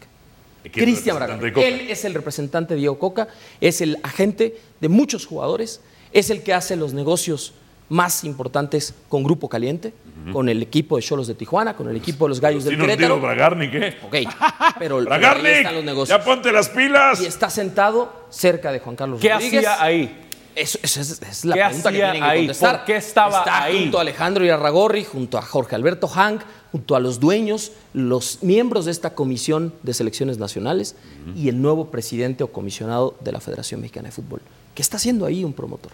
[0.62, 1.57] ¿Quién es Cristian Bragarnik.
[1.59, 3.29] Él es el representante de Diego Coca,
[3.61, 5.81] es el agente de muchos jugadores,
[6.12, 7.53] es el que hace los negocios
[7.88, 9.92] más importantes con Grupo Caliente,
[10.33, 12.85] con el equipo de Cholos de Tijuana, con el equipo de los Gallos del Tiene
[12.85, 13.14] un Querétaro.
[13.16, 13.96] tiro Bragarnik, ¿eh?
[14.05, 14.12] Ok,
[14.79, 15.46] pero, pero ahí ¡Bragarnik!
[15.57, 16.18] están los negocios.
[16.18, 17.20] ¡Ya ponte las pilas!
[17.20, 19.66] Y está sentado cerca de Juan Carlos ¿Qué Rodríguez.
[19.66, 20.18] hacía ahí?
[20.55, 22.38] Eso, esa es, la ¿Qué pregunta que tienen que ahí?
[22.40, 22.77] contestar.
[22.79, 23.79] ¿Por qué estaba Está ahí?
[23.81, 26.42] junto a Alejandro Irarragorri, junto a Jorge Alberto Hank,
[26.73, 30.97] junto a los dueños, los miembros de esta comisión de selecciones nacionales
[31.37, 34.41] y el nuevo presidente o comisionado de la Federación Mexicana de Fútbol.
[34.75, 35.93] ¿Qué está haciendo ahí un promotor?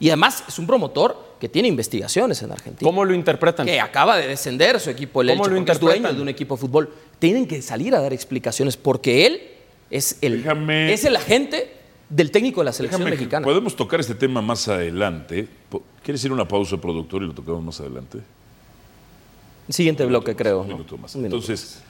[0.00, 2.88] Y además es un promotor que tiene investigaciones en Argentina.
[2.88, 3.66] ¿Cómo lo interpretan?
[3.66, 6.16] Que acaba de descender su equipo, el ¿Cómo Elche, lo porque es dueño interpretan?
[6.16, 6.90] de un equipo de fútbol.
[7.18, 9.40] Tienen que salir a dar explicaciones porque él
[9.90, 11.72] es el, Déjame- es el agente
[12.10, 13.44] del técnico de la selección Déjame mexicana.
[13.44, 15.48] Podemos tocar este tema más adelante.
[16.02, 18.18] ¿Quieres ir a una pausa, productor, y lo tocamos más adelante?
[19.68, 20.60] Siguiente bloque, creo.
[20.60, 21.14] Un minuto más.
[21.14, 21.82] Un minuto Entonces,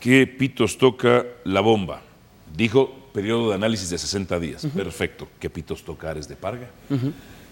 [0.00, 2.02] ¿qué pitos toca la bomba?
[2.54, 4.66] Dijo periodo de análisis de 60 días.
[4.74, 5.28] Perfecto.
[5.38, 6.68] ¿Qué pitos toca Ares de Parga?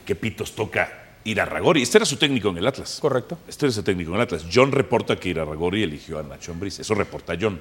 [0.05, 1.83] ¿Qué pitos toca Irarragori?
[1.83, 2.99] Este era su técnico en el Atlas.
[3.01, 3.39] Correcto.
[3.49, 4.47] Este era su técnico en el Atlas.
[4.53, 6.79] John reporta que Irarragori eligió a Nacho Ambriz.
[6.79, 7.61] Eso reporta John.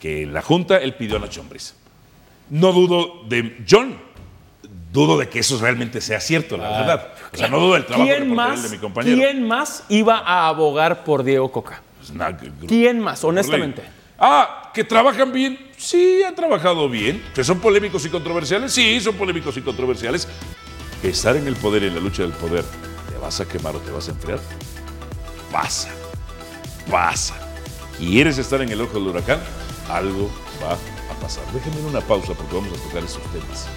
[0.00, 1.74] Que en la Junta él pidió a Nacho Ambriz.
[2.50, 3.96] No dudo de John.
[4.92, 7.08] Dudo de que eso realmente sea cierto, la verdad.
[7.32, 9.18] O sea, no dudo del trabajo ¿Quién más, de mi compañero.
[9.18, 11.82] ¿Quién más iba a abogar por Diego Coca?
[11.98, 13.82] Pues, ¿Quién más, honestamente?
[14.18, 15.58] Ah, que trabajan bien.
[15.76, 17.22] Sí, han trabajado bien.
[17.34, 18.72] Que son polémicos y controversiales.
[18.72, 20.26] Sí, son polémicos y controversiales.
[21.02, 22.64] Que estar en el poder en la lucha del poder,
[23.10, 24.40] ¿te vas a quemar o te vas a enfriar?
[25.52, 25.90] Pasa.
[26.90, 27.36] Pasa.
[27.98, 29.40] ¿Quieres estar en el ojo del huracán?
[29.90, 30.30] Algo
[30.62, 31.44] va a pasar.
[31.52, 33.68] Déjenme una pausa porque vamos a tocar esos temas.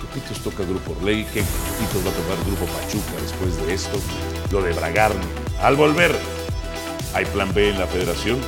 [0.00, 1.24] ¿Qué pitos toca Grupo Orley?
[1.24, 3.98] ¿Qué pitos va a tocar Grupo Pachuca después de esto?
[4.50, 5.24] Lo de Bragarni.
[5.60, 6.14] Al volver,
[7.16, 8.38] ¿Hay plan B en la federación?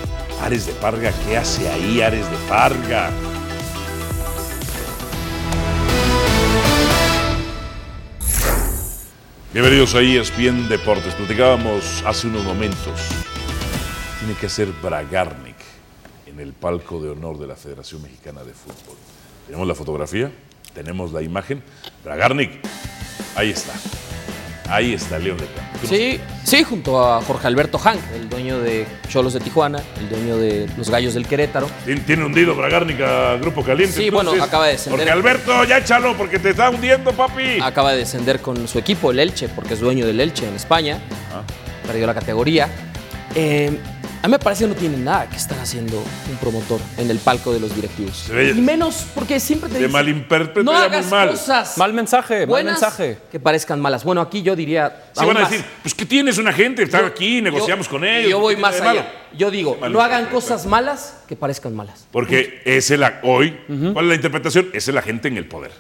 [0.43, 3.11] Ares de Parga, ¿qué hace ahí Ares de Parga?
[9.55, 11.15] Bienvenidos a ESPN Deportes.
[11.15, 13.09] Platicábamos hace unos momentos.
[14.19, 15.57] Tiene que ser Bragarnik
[16.27, 18.99] en el palco de honor de la Federación Mexicana de Fútbol.
[19.47, 20.31] Tenemos la fotografía,
[20.79, 21.61] tenemos la imagen.
[22.05, 22.53] Bragarnik,
[23.35, 23.73] ahí está.
[24.69, 25.67] Ahí está León Lecán.
[25.89, 30.37] Sí, sí, junto a Jorge Alberto Hank, el dueño de Cholos de Tijuana, el dueño
[30.37, 31.69] de los Gallos del Querétaro.
[31.85, 33.97] Tiene, tiene hundido Bragarnik a Grupo Caliente.
[33.97, 35.01] Sí, bueno, acaba de descender.
[35.01, 37.59] Porque Alberto, ya échalo, porque te está hundiendo, papi.
[37.61, 41.01] Acaba de descender con su equipo, el Elche, porque es dueño del Elche en España.
[41.35, 41.43] Ah.
[41.87, 42.69] Perdió la categoría.
[43.35, 43.77] Eh,
[44.23, 47.19] a mí me parece que no tiene nada que estar haciendo un promotor en el
[47.19, 48.29] palco de los directivos.
[48.31, 51.31] y menos porque siempre te dicen, malinterpreta no hagas muy mal.
[51.31, 53.19] cosas Mal mensaje, mal buenas mensaje.
[53.31, 54.03] que parezcan malas.
[54.05, 55.05] Bueno, aquí yo diría...
[55.13, 55.51] Sí aún van a más.
[55.51, 58.31] decir, pues que tienes una gente, está aquí, negociamos Yo- con ellos.
[58.31, 59.09] Yo voy ¿qué más tiene de malo?
[59.09, 59.19] allá.
[59.37, 62.07] Yo digo, Mal no hagan cosas malas que parezcan malas.
[62.11, 63.57] Porque es el, a- hoy,
[63.93, 64.69] ¿cuál es la interpretación?
[64.73, 65.71] Es el agente en el poder.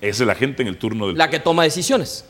[0.00, 2.24] Es el agente en el turno del La que toma decisiones.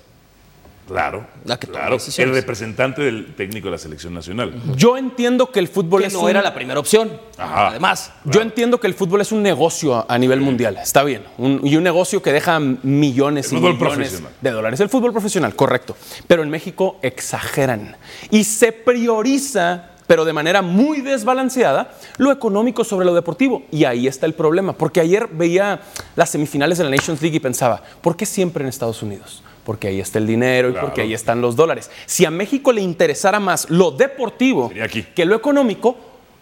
[0.90, 1.96] Claro, La que toma claro.
[2.18, 4.52] El representante del técnico de la selección nacional.
[4.76, 7.10] Yo entiendo que el fútbol Que es no un- era la primera opción.
[7.38, 7.68] Ajá.
[7.68, 8.12] Además.
[8.24, 11.76] Yo entiendo que el fútbol es un negocio a, nivel mundial, está bien, un- y
[11.76, 14.32] un negocio que deja millones El y millones profesional.
[14.40, 14.80] de dólares.
[14.80, 15.96] El fútbol profesional, correcto.
[16.26, 17.96] Pero en México exageran
[18.30, 23.62] y se prioriza, pero de manera muy desbalanceada, lo económico sobre lo deportivo.
[23.70, 25.80] Y ahí está el problema, porque ayer veía
[26.16, 29.42] las semifinales de la Nations League y pensaba, ¿por qué siempre en Estados Unidos?
[29.64, 30.86] Porque ahí está el dinero y Claro.
[30.88, 31.90] porque ahí están los dólares.
[32.06, 34.70] Si a México le interesara más lo deportivo
[35.14, 35.96] que lo económico,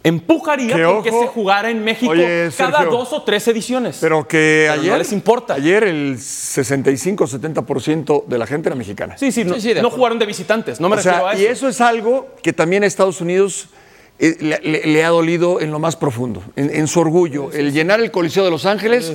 [0.05, 1.21] empujaría Que porque ojo.
[1.23, 2.91] se jugara en México Oye, cada Sergio.
[2.99, 3.99] dos o tres ediciones.
[4.01, 4.99] Pero que Pero no ayer.
[4.99, 5.55] les importa.
[5.55, 9.17] Ayer el 65-70% de la gente era mexicana.
[9.19, 11.29] sí, sí, no, Sí, sí, de no jugaron de visitantes, no me O refiero sea,
[11.31, 11.43] a eso.
[11.43, 13.69] y eso es algo que también a Estados Unidos
[14.21, 17.53] eh, le, le- le ha dolido en lo más profundo, en, en su orgullo.
[17.53, 19.13] El llenar el Coliseo de Los Ángeles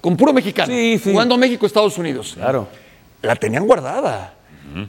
[0.00, 1.10] con puro mexicano, Sí, sí.
[1.12, 2.32] jugando México-Estados Unidos.
[2.36, 2.66] Claro.
[3.22, 4.34] La tenían guardada.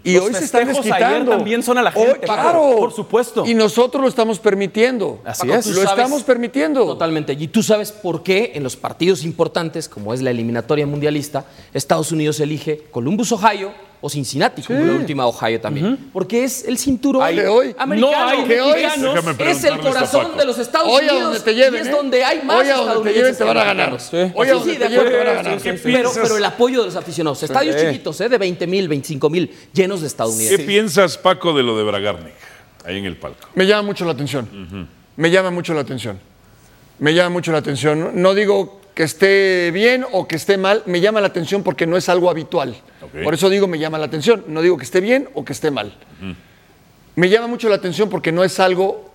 [0.04, 1.32] Y Los hoy se están desquitando.
[1.32, 2.76] también son a la gente, claro.
[2.78, 3.46] por supuesto.
[3.48, 5.22] Y nosotros lo estamos permitiendo.
[5.26, 5.68] Así Paco, es.
[5.68, 6.86] Lo estamos permitiendo.
[6.86, 7.34] Totalmente.
[7.34, 12.12] Y tú sabes por qué en los partidos importantes, como es la eliminatoria mundialista, Estados
[12.12, 13.72] Unidos elige Columbus, Ohio
[14.04, 16.10] o Cincinnati, como la última Ohio también.
[16.12, 18.18] Porque es el cinturón Ay, hoy- americano.
[18.24, 18.84] no hay que hoy-
[19.48, 21.22] es el corazón de los Estados Hoy a Unidos.
[21.24, 21.92] donde te lleven, y es ¿eh?
[21.92, 23.96] donde hay más Hoy a donde te lleven te van a ganar.
[23.96, 24.34] estadounidenses Sí.
[24.36, 25.60] Hoy a donde Sí, te de lleven te van a ganar.
[25.60, 27.44] Sí, sí, ¿Qué Pero, el apoyo de los aficionados.
[27.44, 27.88] Estadios Sí.
[27.88, 28.30] chiquitos, ¿eh?
[28.30, 30.66] de 20 mil, 25 mil, llenos de ¿Qué estadounidenses.
[30.66, 32.34] piensas, Paco, de lo de Bragarnik
[32.86, 33.48] ahí en el palco?
[33.54, 34.50] Me llama mucho la atención.
[35.16, 36.20] Me llama mucho la atención.
[36.98, 38.12] Me llama mucho la atención.
[38.16, 41.98] No digo que esté bien o que esté mal, me llama la atención porque no
[41.98, 42.76] es algo habitual.
[43.24, 44.44] Por eso digo me llama la atención.
[44.48, 45.94] No digo que esté bien o que esté mal.
[47.16, 49.10] Me llama mucho la atención porque no es algo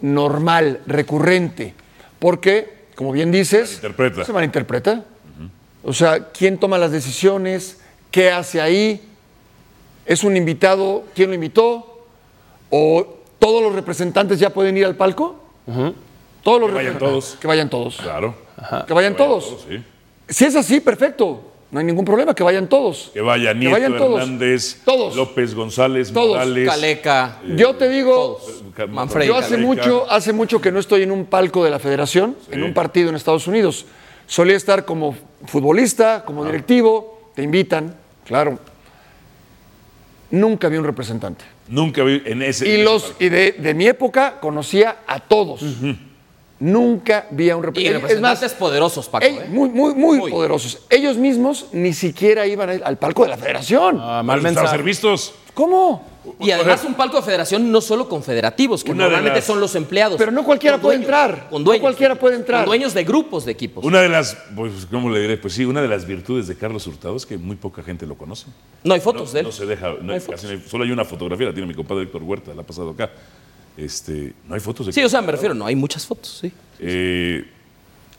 [0.00, 1.74] normal, recurrente.
[2.18, 4.24] Porque, como bien dices, Malinterpreta.
[4.24, 5.04] se malinterpreta.
[5.84, 7.80] O sea, ¿quién toma las decisiones?
[8.10, 9.00] ¿Qué hace ahí?
[10.06, 11.04] ¿Es un invitado?
[11.14, 12.06] ¿Quién lo invitó?
[12.70, 15.40] ¿O todos los representantes ya pueden ir al palco?
[16.42, 16.98] Todos los Que vayan representantes.
[16.98, 17.36] todos.
[17.40, 17.96] Que vayan todos.
[17.96, 18.34] Claro.
[18.86, 19.64] Que vayan todos.
[19.68, 19.82] sí.
[20.28, 21.48] Si es así, perfecto.
[21.70, 23.10] No hay ningún problema, que vayan todos.
[23.14, 24.20] Que vaya Nieto vayan todos.
[24.20, 25.16] Hernández, Todos.
[25.16, 26.28] López González, Todos.
[26.36, 26.68] Morales.
[26.68, 27.38] Caleca.
[27.56, 28.38] Yo te digo,
[28.74, 28.90] Todos.
[28.90, 29.28] Manfredi.
[29.28, 29.66] yo hace Caleca.
[29.66, 33.08] mucho, hace mucho que no estoy en un palco de la federación, en un partido
[33.08, 33.86] en Estados Unidos.
[34.26, 35.14] Solía estar como
[35.46, 37.94] futbolista, como directivo, te invitan,
[38.26, 38.58] claro.
[40.30, 41.44] Nunca vi un representante.
[41.68, 42.68] Nunca vi en ese.
[42.68, 45.62] Y, en los, y de, de mi época conocía a todos.
[46.62, 47.98] Nunca vi a un Y representante.
[48.06, 49.26] representantes poderosos, Paco.
[49.26, 49.46] ey, ¿eh?
[49.48, 50.30] muy, muy, muy, Muy.
[50.30, 50.78] poderosos.
[50.88, 53.98] Ellos mismos ni siquiera iban al palco de la federación.
[54.00, 54.68] Ah, mal Para mensaje.
[54.68, 55.34] ser vistos.
[55.54, 56.06] ¿Cómo?
[56.38, 59.58] Y además un palco de federación no solo con federativos, que Una normalmente las- son
[59.58, 60.16] los empleados.
[60.18, 61.48] Pero no cualquiera con puede dueños, entrar.
[61.50, 61.80] Con No dueños.
[61.82, 62.60] cualquiera puede entrar.
[62.60, 63.84] Con dueños de grupos de equipos.
[63.84, 65.38] Una de las, pues, ¿cómo le diré?
[65.38, 68.14] Pues sí, una de las virtudes de Carlos Hurtado es que muy poca gente lo
[68.16, 68.46] conoce.
[68.84, 69.46] No hay No, fotos de él.
[69.46, 71.74] no se deja, no hay- casi no hay- solo hay una fotografía, la tiene mi
[71.74, 73.10] compadre Héctor Huerta, la ha pasado acá.
[73.76, 76.52] Este, no hay fotos de Sí, o sea, me refiero, no hay muchas fotos, sí.
[76.78, 77.44] Eh,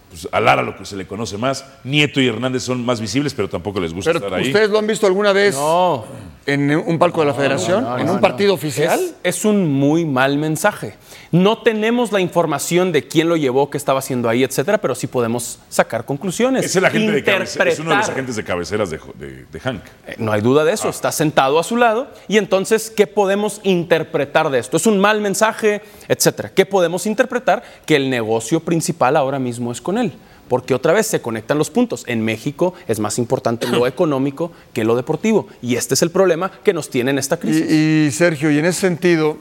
[0.10, 1.66] pues a Lara lo que se le conoce más.
[1.84, 4.48] Nieto y Hernández son más visibles, pero tampoco les gusta Pero estar ahí.
[4.48, 6.06] ¿ustedes lo han visto alguna vez No.
[6.46, 8.00] en un palco de la federación?
[8.00, 9.00] ¿En un partido oficial?
[9.24, 10.96] Es, es un muy mal mensaje.
[11.34, 15.08] No tenemos la información de quién lo llevó, qué estaba haciendo ahí, etcétera, pero sí
[15.08, 16.64] podemos sacar conclusiones.
[16.64, 19.60] Es el agente de cabecera, es uno de los agentes de cabeceras de, de- de
[19.60, 19.82] Hank.
[20.08, 23.62] Eh, No hay duda de eso, está sentado a su lado y entonces, ¿qué podemos
[23.64, 24.78] interpretar de esto?
[24.78, 26.52] ¿Es un mal mensaje, etcétera?
[26.54, 27.64] ¿Qué podemos interpretar?
[27.88, 30.14] Que el negocio principal ahora mismo es con él.
[30.48, 32.04] Porque otra vez se conectan los puntos.
[32.06, 35.48] En México es más importante lo económico que lo deportivo.
[35.64, 37.66] Y este es el problema que nos tiene en esta crisis.
[37.72, 39.38] Y, y, Sergio, y en ese sentido,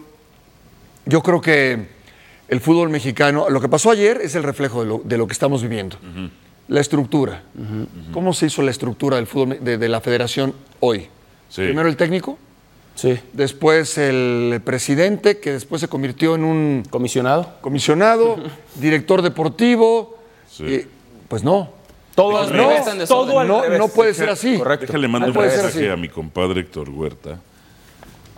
[1.07, 1.87] yo creo que
[2.49, 5.33] el fútbol mexicano, lo que pasó ayer es el reflejo de lo, de lo que
[5.33, 5.97] estamos viviendo.
[6.69, 7.43] La estructura.
[8.13, 11.09] ¿Cómo se hizo la estructura del fútbol de, de la federación hoy?
[11.49, 11.63] Sí.
[11.63, 12.39] Primero el técnico,
[12.95, 13.19] Sí.
[13.33, 17.55] después el presidente, que después se convirtió en un Comisionado.
[17.63, 18.37] comisionado,
[18.77, 20.19] director deportivo.
[20.51, 20.65] Sí.
[20.65, 20.87] y,
[21.29, 21.71] pues no.
[22.15, 22.69] Todo al No.
[23.07, 23.79] Todo al No, revés.
[23.79, 24.59] no puede ser así.
[24.59, 24.85] Correcto.
[24.87, 27.41] Déjale mando No un mensaje a mi compadre Héctor Huerta.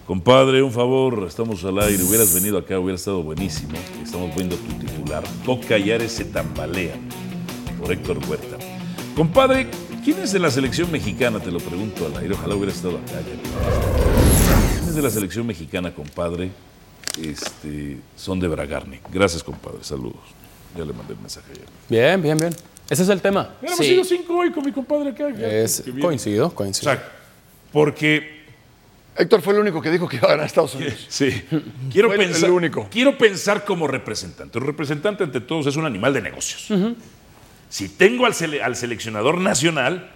[0.07, 2.03] Compadre, un favor, estamos al aire.
[2.03, 3.73] Hubieras venido acá, hubiera estado buenísimo.
[4.03, 5.25] Estamos viendo tu titular.
[5.47, 7.01] Coca y Ares se tambalean.
[7.81, 8.59] Por Héctor Huerta.
[9.17, 9.69] Compadre,
[10.05, 11.41] ¿quién es de la selección mexicana?
[11.41, 12.35] Te lo pregunto al aire.
[12.35, 13.13] Ojalá hubiera estado acá.
[13.13, 14.75] ya.
[14.77, 16.51] ¿Quién es de la selección mexicana, compadre?
[17.23, 19.01] Este, son de Bragarnik.
[19.11, 19.79] Gracias, compadre.
[19.83, 20.17] Saludos.
[20.77, 21.67] Ya le mandé el mensaje ayer.
[21.89, 22.55] Bien, bien, bien.
[22.91, 23.55] Ese es el tema.
[23.63, 23.85] Mira, Sí.
[23.95, 25.29] hemos sido cinco hoy con mi compadre acá.
[25.31, 26.01] Es- bien.
[26.01, 26.93] coincido, O coincido.
[26.93, 27.13] sea,
[27.73, 28.34] porque
[29.17, 31.07] Héctor fue el único que dijo que iba a ganar Estados Unidos.
[31.09, 31.45] Sí.
[31.93, 32.89] Quiero Fue pensar, el único.
[32.91, 34.59] quiero pensar como representante.
[34.59, 36.69] El representante ante todos es un animal de negocios.
[37.69, 40.11] Si tengo al, sele- al seleccionador nacional,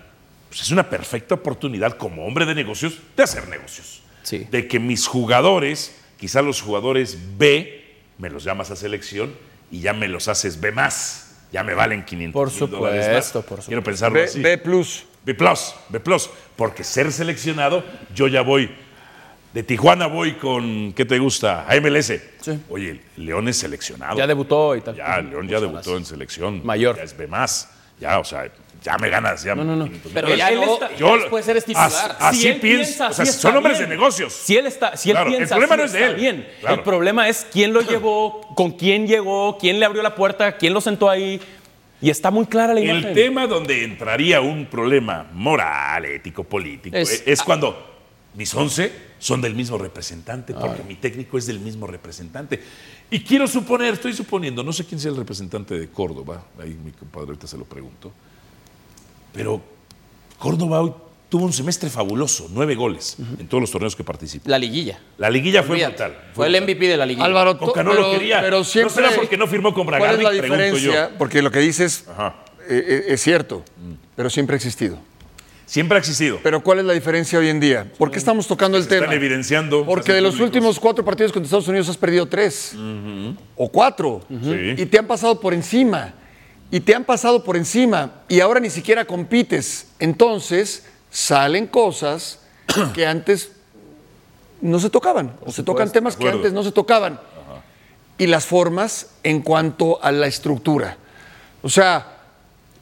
[0.48, 4.02] pues es una perfecta oportunidad como hombre de negocios de hacer negocios.
[4.22, 4.46] Sí.
[4.50, 7.84] De que mis jugadores, quizá los jugadores B,
[8.18, 9.32] me los llamas a selección
[9.70, 11.36] y ya me los haces B más.
[11.52, 13.26] Ya me valen 500 Por mil dólares más.
[13.26, 14.40] supuesto, por Quiero pensarlo B, así.
[14.40, 15.04] B plus.
[15.24, 17.84] B plus, B plus, porque ser seleccionado,
[18.14, 18.70] yo ya voy,
[19.52, 21.66] de Tijuana voy con, ¿qué te gusta?
[21.68, 22.12] A MLS.
[22.40, 22.60] Sí.
[22.68, 24.16] Oye, León es seleccionado.
[24.18, 24.94] Ya debutó y tal.
[24.94, 26.64] Ya, León ya debutó en selección.
[26.64, 26.96] Mayor.
[26.96, 27.70] Ya es B más.
[27.98, 28.48] Ya, o sea,
[28.82, 29.42] ya me ganas.
[29.42, 29.84] Ya No, no, no.
[29.86, 31.90] 500 mil Pero ya Él está- ya Yo- después eres titular.
[32.20, 33.88] Así Si él piensa, o sea, son hombres bien.
[33.90, 34.32] de negocios.
[34.32, 36.14] Si él, está, si él Claro, el piensa, problema no es de él.
[36.14, 36.48] bien.
[36.60, 36.74] Claro.
[36.76, 40.72] El problema es quién lo llevó, con quién llegó, quién le abrió la puerta, quién
[40.74, 41.40] lo sentó ahí.
[42.00, 43.06] Y está muy clara la imagen.
[43.06, 47.97] El tema donde entraría un problema moral, ético, político, Es- es, es cuando
[48.38, 52.62] mis 11 son del mismo representante, porque mi técnico es del mismo representante.
[53.10, 56.92] Y quiero suponer, estoy suponiendo, no sé quién sea el representante de Córdoba, ahí mi
[56.92, 58.12] compadre ahorita se lo pregunto,
[59.32, 59.60] pero
[60.38, 60.92] Córdoba hoy
[61.28, 64.48] tuvo un semestre fabuloso, nueve goles en todos los torneos que participó.
[64.48, 65.00] La liguilla.
[65.18, 66.04] La liguilla fue Olvídate.
[66.04, 66.30] brutal.
[66.32, 67.26] Fue el MVP de la liguilla.
[67.26, 68.40] Álvaro, Coca no lo quería.
[68.40, 68.94] Pero ¿No siempre.
[68.94, 70.24] será porque no firmó con ¿Cuál es Bragarnik?
[70.24, 71.10] la diferencia?
[71.10, 71.18] yo.
[71.18, 72.36] Porque lo que dices Ajá.
[72.68, 73.64] eh, eh, es cierto,
[74.16, 74.98] pero siempre ha existido.
[75.68, 76.40] Siempre ha existido.
[76.42, 77.86] Pero ¿cuál es la diferencia hoy en día?
[77.98, 79.02] ¿Por qué estamos tocando el Se tema?
[79.04, 79.84] están evidenciando.
[79.84, 80.48] Porque de los públicos.
[80.56, 82.74] últimos cuatro partidos contra Estados Unidos has perdido tres
[83.54, 84.74] o cuatro Sí.
[84.78, 86.14] y te han pasado por encima
[86.70, 89.88] y te han pasado por encima y ahora ni siquiera compites.
[89.98, 92.40] Entonces salen cosas
[92.94, 93.52] que antes
[94.62, 97.20] no se tocaban o se tocan temas que antes no se tocaban
[98.16, 100.96] y las formas en cuanto a la estructura.
[101.60, 102.17] O sea,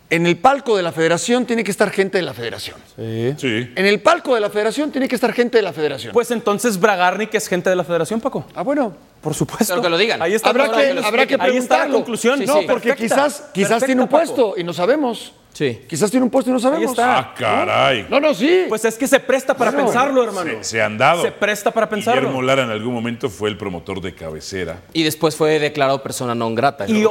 [0.09, 2.77] en el palco de la federación tiene que estar gente de la federación.
[2.97, 3.73] Sí.
[3.75, 6.13] En el palco de la federación tiene que estar gente de la federación.
[6.13, 8.45] Pues entonces Bragarnik es gente de la federación, Paco.
[8.55, 8.95] ah, bueno.
[9.21, 9.67] Por supuesto.
[9.75, 10.23] Pero que lo digan.
[10.23, 11.41] Ahí está, Habrá que, habrá que expliquen.
[11.41, 11.95] Ahí está la preguntarlo.
[11.97, 12.39] conclusión.
[12.39, 12.67] Sí, no, sí.
[12.69, 14.25] porque Perfecta, quizás, quizás perfecta, tiene un Paco.
[14.25, 15.33] puesto y no sabemos.
[15.57, 15.81] Sí.
[15.89, 16.91] Quizás tiene un puesto y no sabemos.
[16.91, 17.19] está.
[17.19, 18.07] Ah, caray.
[18.11, 18.67] No, no, sí.
[18.69, 20.51] Pues es que se presta para Bueno, pensarlo, hermano.
[20.61, 21.23] Se, se han dado.
[21.23, 22.21] Se presta para pensarlo.
[22.21, 24.81] Guillermo Lara en algún momento fue el promotor de cabecera.
[24.93, 26.85] Y después fue declarado persona non grata.
[26.87, 27.07] Y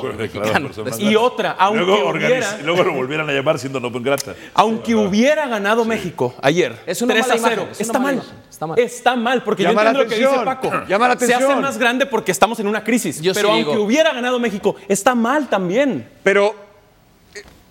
[1.16, 4.36] otra, aunque luego, hubiera- luego lo volvieran a llamar siendo no grata.
[4.54, 8.00] Aunque hubiera ganado México ayer, Es una 3 mala a 0, imagen, es una está,
[8.00, 8.14] mal.
[8.16, 8.80] imagen, está mal.
[8.80, 10.46] Está mal, porque Llama yo la entiendo lo que dice atención.
[10.46, 10.88] Paco.
[10.88, 11.62] Llama la Se hace atención.
[11.62, 13.22] más grande porque estamos en una crisis.
[13.22, 16.08] Yo sí pero aunque digo- hubiera ganado México, está mal también.
[16.24, 16.65] Pero,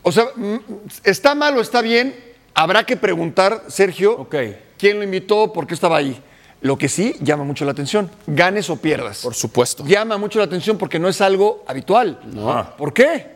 [0.05, 0.57] o sea, mm,
[1.03, 2.15] ¿está mal o está bien?
[2.55, 4.37] Habrá que preguntar, Sergio, Ok.
[4.79, 6.23] quién lo invitó, por qué estaba ahí.
[6.61, 9.21] Lo que sí llama mucho la atención, ganes o pierdas.
[9.23, 9.85] Por supuesto.
[9.85, 12.21] Llama mucho la atención porque no es algo habitual.
[12.39, 12.75] Ah.
[12.79, 13.34] ¿Por qué?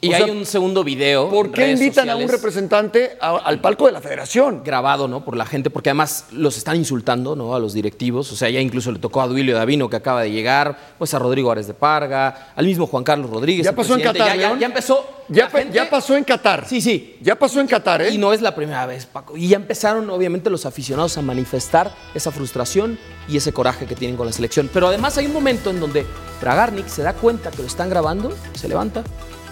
[0.00, 1.30] Y O hay sea, un segundo video.
[1.30, 4.62] ¿Por qué invitan a un representante a- al palco de la federación?
[4.62, 5.24] grabado, ¿no?
[5.24, 7.54] Por la gente, porque además los están insultando, ¿no?
[7.54, 8.30] A los directivos.
[8.30, 11.18] O sea, ya incluso le tocó a Duilio Davino, que acaba de llegar, pues a
[11.18, 13.64] Rodrigo Árez de Parga, al mismo Juan Carlos Rodríguez.
[13.64, 14.02] ¿Ya pasó en.
[14.02, 14.58] Qatar, Ya, ya- León?
[14.58, 15.06] ya empezó.
[15.32, 16.66] Gente- ya pasó en Qatar.
[16.68, 17.16] Sí, sí.
[17.22, 18.10] Ya pasó en Qatar, ¿eh?
[18.10, 19.38] Y no es la primera vez, Paco.
[19.38, 24.18] Y ya empezaron, obviamente, los aficionados a manifestar esa frustración y ese coraje que tienen
[24.18, 24.68] con la selección.
[24.70, 26.04] Pero además hay un momento en donde
[26.42, 29.02] Bragarnik se da cuenta que lo están grabando, se levanta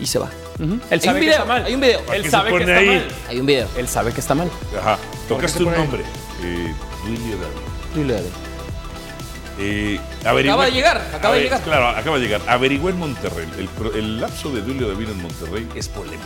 [0.02, 0.28] y se va.
[0.58, 1.64] Él Hay sabe un que video, está mal.
[1.64, 2.00] hay un video.
[2.12, 2.86] Él sabe que está ahí?
[2.86, 3.08] mal.
[3.28, 3.68] Hay un video.
[3.76, 4.50] Él sabe que está mal.
[4.78, 4.98] Ajá.
[5.28, 6.02] Tocaste un nombre.
[6.42, 6.74] Eh,
[7.94, 8.16] Duilio.
[9.58, 11.60] Eh, Acaba de llegar, acaba A de llegar.
[11.62, 12.40] Claro, acaba de llegar.
[12.48, 13.46] Averigüé en Monterrey.
[13.94, 16.24] El, lapso de Duilio Davino en Monterrey es polémico.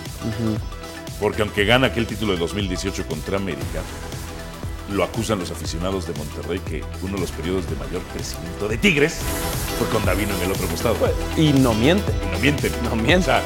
[1.20, 3.82] Porque aunque gana aquel título de 2018 contra América,
[4.92, 8.76] lo acusan los aficionados de Monterrey que uno de los periodos de mayor crecimiento de
[8.78, 9.18] Tigres
[9.78, 10.96] fue con Davino en el otro costado.
[11.36, 12.12] Y no miente.
[12.22, 12.72] Y no mienten.
[12.84, 13.20] No mienten.
[13.20, 13.42] O sea,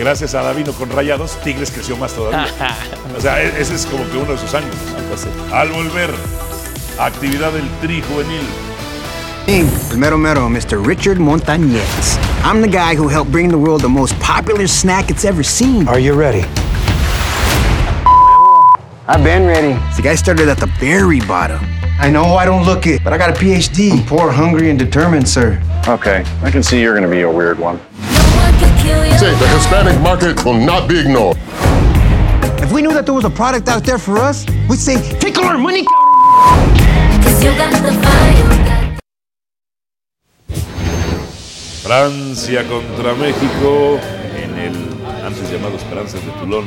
[0.00, 2.46] gracias a Davino con Rayados, Tigres creció más todavía.
[3.16, 4.74] o sea, e- ese es como que uno de sus años.
[5.52, 6.10] Al volver,
[6.98, 8.40] actividad del tri juvenil.
[9.46, 10.80] El mero mero, Mr.
[10.82, 12.18] Richard Montañez.
[12.42, 15.86] I'm the guy who helped bring the world the most popular snack it's ever seen.
[15.86, 16.44] Are you ready?
[19.06, 19.74] I've been ready.
[19.96, 21.60] The guy started at the very bottom.
[21.98, 23.92] I know I don't look it, but I got a PhD.
[23.92, 25.60] I'm poor, hungry, and determined, sir.
[25.86, 27.78] Okay, I can see you're going to be a weird one.
[29.18, 31.36] Say, the Hispanic market will not be ignored.
[32.62, 35.36] If we knew that there was a product out there for us, we'd say, take
[35.38, 35.84] all our money.
[41.82, 43.98] Francia contra México
[44.36, 46.64] en el antes llamado Esperanzas de Tulón.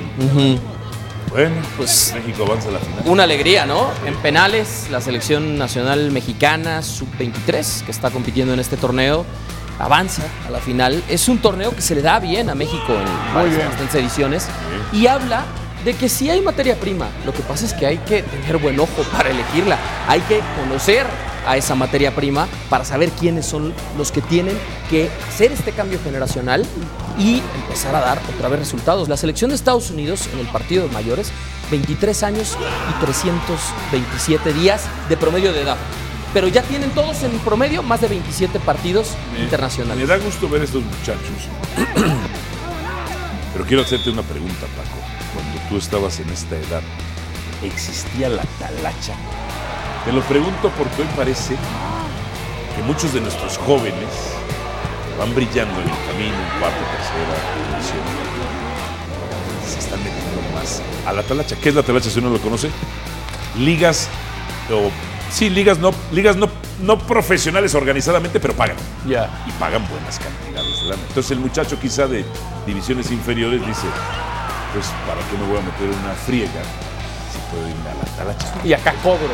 [1.29, 3.03] Bueno, pues México avanza a la final.
[3.05, 3.89] Una alegría, ¿no?
[4.05, 9.25] En penales, la selección nacional mexicana sub-23, que está compitiendo en este torneo,
[9.79, 11.03] avanza a la final.
[11.09, 14.47] Es un torneo que se le da bien a México en varias- bastantes ediciones
[14.91, 15.45] y habla
[15.85, 17.07] de que sí hay materia prima.
[17.25, 19.77] Lo que pasa es que hay que tener buen ojo para elegirla.
[20.07, 21.05] Hay que conocer
[21.45, 24.57] a esa materia prima para saber quiénes son los que tienen
[24.89, 26.65] que hacer este cambio generacional
[27.19, 29.09] y empezar a dar otra vez resultados.
[29.09, 31.31] La selección de Estados Unidos en el partido de mayores
[31.69, 32.57] 23 años
[32.97, 35.75] y 327 días de promedio de edad.
[36.33, 40.07] Pero ya tienen todos en promedio más de 27 partidos Me internacionales.
[40.07, 41.47] da gusto ver a estos muchachos.
[43.53, 44.97] Pero quiero hacerte una pregunta, Paco.
[45.35, 46.81] Cuando tú estabas en esta edad,
[47.61, 49.13] ¿existía la talacha?
[50.05, 51.55] Te lo pregunto porque hoy parece
[52.75, 54.09] que muchos de nuestros jóvenes
[55.19, 57.37] van brillando en el camino en cuarta, tercera
[57.71, 58.01] división.
[59.71, 61.55] Se están metiendo más a la talacha.
[61.61, 62.71] ¿Qué es la talacha si uno lo conoce?
[63.59, 64.07] Ligas
[64.71, 64.89] o
[65.33, 66.47] sí, ligas no, ligas no,
[66.81, 68.75] no profesionales organizadamente, pero pagan
[69.07, 69.29] Ya.
[69.47, 70.81] y pagan buenas cantidades.
[71.07, 72.23] Entonces el muchacho quizá de
[72.67, 73.87] divisiones inferiores dice,
[74.73, 76.61] pues ¿para qué me voy a meter en una friega
[77.31, 78.53] si puedo irme a la talacha?
[78.63, 79.33] Y acá cobro.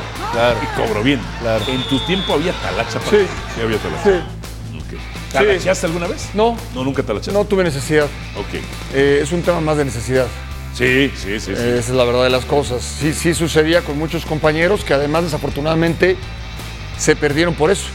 [0.61, 1.21] Y cobro bien.
[1.41, 1.63] Claro.
[1.67, 2.99] En tu tiempo había talacha.
[2.99, 3.11] Paco?
[3.11, 3.25] Sí.
[3.55, 4.03] Sí había talacha.
[4.03, 4.77] Sí.
[4.77, 4.99] Ok.
[5.33, 6.29] ¿Talachaste alguna vez?
[6.33, 7.31] No, No, nunca talachaste.
[7.37, 8.05] no tuve necesidad.
[8.37, 8.61] Ok.
[8.93, 10.25] Eh, es un tema más de necesidad.
[10.79, 11.45] Sí, sí, sí.
[11.47, 11.51] sí.
[11.51, 12.81] Esa es la verdad de las cosas.
[12.83, 16.15] Sí, sí sucedía con muchos compañeros que además desafortunadamente
[16.97, 17.85] se perdieron por eso.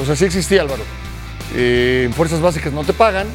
[0.00, 0.82] O sea, sí existía Álvaro.
[1.56, 3.26] Eh, fuerzas básicas no te pagan,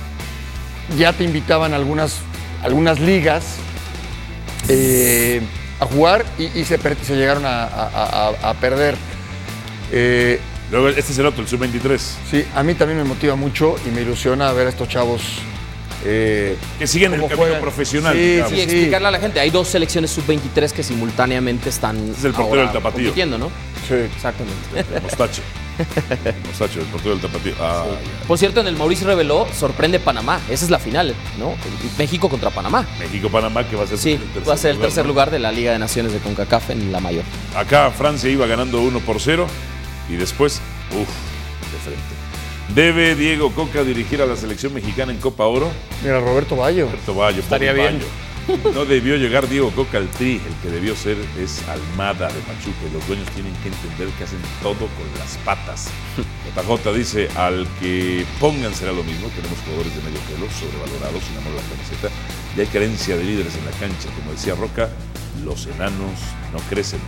[0.98, 2.18] ya te invitaban a algunas,
[2.64, 3.44] algunas ligas
[4.68, 5.42] eh,
[5.80, 6.78] a jugar y, y se,
[7.16, 8.96] llegaron a, a- a- a perder.
[9.92, 10.40] Eh,
[10.72, 11.98] Luego este es el otro, el sub-23.
[12.30, 15.22] sí, a mí también me motiva mucho y me ilusiona ver a estos chavos.
[16.06, 17.62] Eh, Que siguen el cómo camino juegan.
[17.62, 18.14] profesional.
[18.16, 18.52] Sí, digamos.
[18.54, 18.62] Y sí.
[18.62, 22.72] explicarle a la gente, hay dos selecciones sub-23 que simultáneamente están es el portero del
[22.72, 23.04] Tapatío.
[23.06, 23.52] compitiendo, ¿no?
[23.88, 23.96] sí.
[23.96, 24.96] Exactamente.
[24.96, 25.42] El Mostacho.
[26.26, 27.54] El Mostacho, el portero del tapatío.
[27.62, 27.86] Ah.
[28.28, 30.40] Por cierto, en el Mauricio reveló, sorprende Panamá.
[30.50, 31.56] Esa es la final, ¿no?
[31.98, 32.86] México contra Panamá.
[33.00, 35.10] México-Panamá, que va a ser Sí, va a ser el tercer ¿no?
[35.12, 37.24] lugar de la Liga de Naciones de CONCACAF en la mayor.
[37.56, 39.48] Acá Francia iba ganando 1 por 0
[40.10, 40.60] y después,
[40.92, 41.08] uff,
[41.72, 42.19] de frente.
[42.76, 45.70] ¿Debe Diego Coca dirigir a la selección mexicana en Copa Oro?
[46.04, 46.86] Mira, Roberto Bayo.
[46.86, 48.00] Roberto Bayo, Estaría bien.
[48.00, 48.06] Bayo.
[48.74, 52.78] No debió llegar Diego Coca al tri, el que debió ser es Almada de Pachuca.
[52.90, 55.88] y Los dueños tienen que entender que hacen todo con las patas.
[56.56, 59.28] JJ dice, al que pongan será lo mismo.
[59.36, 62.10] Tenemos jugadores de medio pelo, sobrevalorados, sin amor a la camiseta.
[62.58, 64.10] Y hay carencia de líderes en la cancha.
[64.18, 64.90] Como decía Roca,
[65.46, 66.18] los enanos
[66.52, 67.00] no crecen.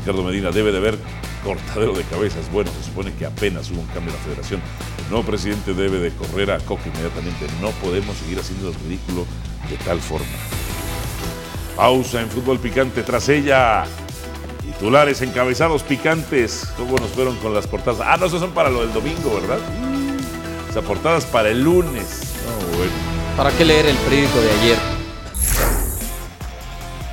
[0.00, 0.98] Ricardo Medina debe de haber
[1.44, 2.50] cortadero de cabezas.
[2.52, 4.60] Bueno, se supone que apenas hubo un cambio en la federación.
[5.04, 7.46] El nuevo presidente debe de correr a Coca inmediatamente.
[7.60, 9.26] No podemos seguir haciendo el ridículo
[9.68, 10.26] de tal forma.
[11.76, 13.84] Pausa en fútbol picante tras ella.
[14.62, 16.72] Titulares encabezados picantes.
[16.76, 18.00] ¿Cómo nos fueron con las portadas?
[18.04, 19.58] Ah, no, esos son para lo del domingo, ¿verdad?
[20.68, 22.34] O sea, portadas para el lunes.
[22.46, 22.92] No, bueno.
[23.36, 24.78] ¿Para qué leer el periódico de ayer?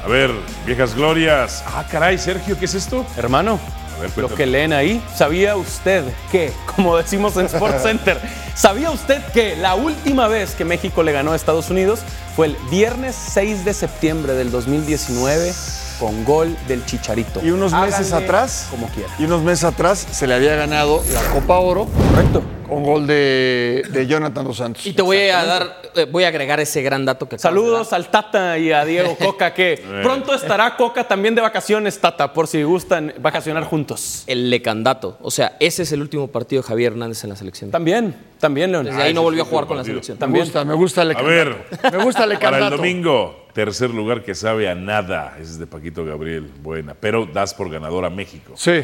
[0.03, 0.31] A ver,
[0.65, 1.63] viejas glorias.
[1.67, 3.05] Ah, caray, Sergio, ¿qué es esto?
[3.17, 3.59] Hermano,
[3.97, 8.19] ver, lo que leen ahí, ¿sabía usted que, como decimos en Sports Center,
[8.55, 11.99] ¿sabía usted que la última vez que México le ganó a Estados Unidos
[12.35, 15.53] fue el viernes 6 de septiembre del 2019
[15.99, 17.41] con gol del Chicharito?
[17.43, 19.09] Y unos meses atrás, Como quiera.
[19.19, 22.43] y unos meses atrás se le había ganado la Copa Oro Correcto.
[22.67, 24.85] Con gol de, de Jonathan Dos Santos.
[24.85, 28.09] Y te voy a dar, eh, voy a agregar ese gran dato que Saludos al
[28.09, 32.63] Tata y a Diego Coca, que pronto estará Coca también de vacaciones, Tata, por si
[32.63, 34.23] gustan vacacionar juntos.
[34.27, 35.17] El lecandato.
[35.21, 37.71] O sea, ese es el último partido de Javier Hernández en la selección.
[37.71, 38.85] También, también, León.
[38.85, 40.17] Desde ahí no ese volvió a jugar con la selección.
[40.17, 40.45] me también.
[40.45, 42.77] gusta, me gusta el A ver, Me gusta el para el lecandato.
[42.77, 45.35] domingo, tercer lugar que sabe a nada.
[45.39, 46.51] Ese es de Paquito Gabriel.
[46.61, 46.93] Buena.
[46.99, 48.53] Pero das por ganador a México.
[48.55, 48.83] Sí,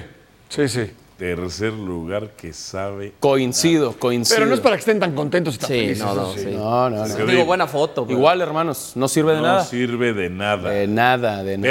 [0.49, 0.91] sí, sí.
[1.23, 3.13] Tercer lugar que sabe.
[3.21, 4.35] Coincido, coincido.
[4.35, 6.03] Pero no es para que estén tan contentos y tan Sí, felices.
[6.05, 6.47] no, no, sí.
[6.51, 7.25] No, no, no.
[7.25, 8.05] Digo, buena foto.
[8.05, 9.63] pero- Igual, hermanos, no sirve de No nada.
[9.63, 10.69] sirve de nada.
[10.69, 11.61] De nada, de nada.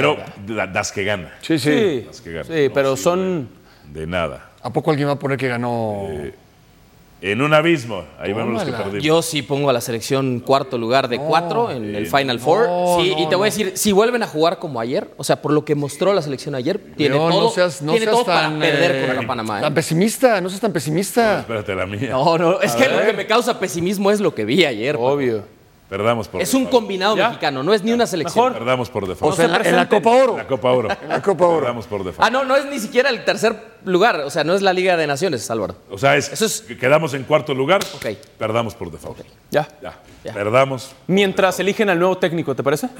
[0.47, 1.35] Pero da- das que gana.
[1.43, 1.69] Sí, sí.
[1.71, 2.47] sí, Las que ganan.
[2.47, 3.49] sí, No pero son...
[3.93, 4.53] De nada.
[4.63, 6.09] ¿A poco alguien va a poner que ganó?
[7.23, 8.05] En un abismo.
[8.19, 9.05] Ahí vemos los que perdimos.
[9.05, 12.67] Yo sí pongo a la selección cuarto lugar de cuatro en el Final Four.
[12.67, 15.23] no, sí, y no, te voy a decir, si vuelven a jugar como ayer, o
[15.23, 18.17] sea, por lo que mostró la selección ayer, tiene todo, no seas, no tiene seas
[18.17, 19.59] todo tan, para perder eh, contra Panamá.
[19.61, 19.63] ¿eh?
[19.63, 21.41] Tan pesimista, no seas tan pesimista.
[21.41, 22.11] Espérate, la mía.
[22.11, 24.97] No, no, es que lo que me causa pesimismo es lo que vi ayer.
[24.99, 25.45] Obvio.
[25.93, 26.75] Perdamos por Es un default.
[26.81, 27.29] combinado ¿Ya?
[27.29, 28.47] mexicano, no es ni una selección.
[28.47, 28.59] Mejor.
[28.61, 29.37] Perdamos por O default.
[29.37, 30.37] sea, en la, en la Copa Oro.
[30.39, 30.89] la Copa Oro.
[31.03, 31.59] En la Copa Oro.
[31.61, 32.27] Perdamos por default.
[32.27, 34.97] Ah, no, no es ni siquiera el tercer lugar, o sea, no es la Liga
[34.97, 35.75] de Naciones, Álvaro.
[35.91, 37.83] O sea, es, Eso es- que quedamos en cuarto lugar.
[37.95, 38.07] Ok.
[38.39, 39.19] Perdamos por default.
[39.51, 39.69] Ya.
[39.83, 39.99] Ya.
[40.25, 40.33] Ya.
[40.33, 40.93] Perdamos.
[41.09, 42.89] Mientras eligen al nuevo técnico, ¿te parece?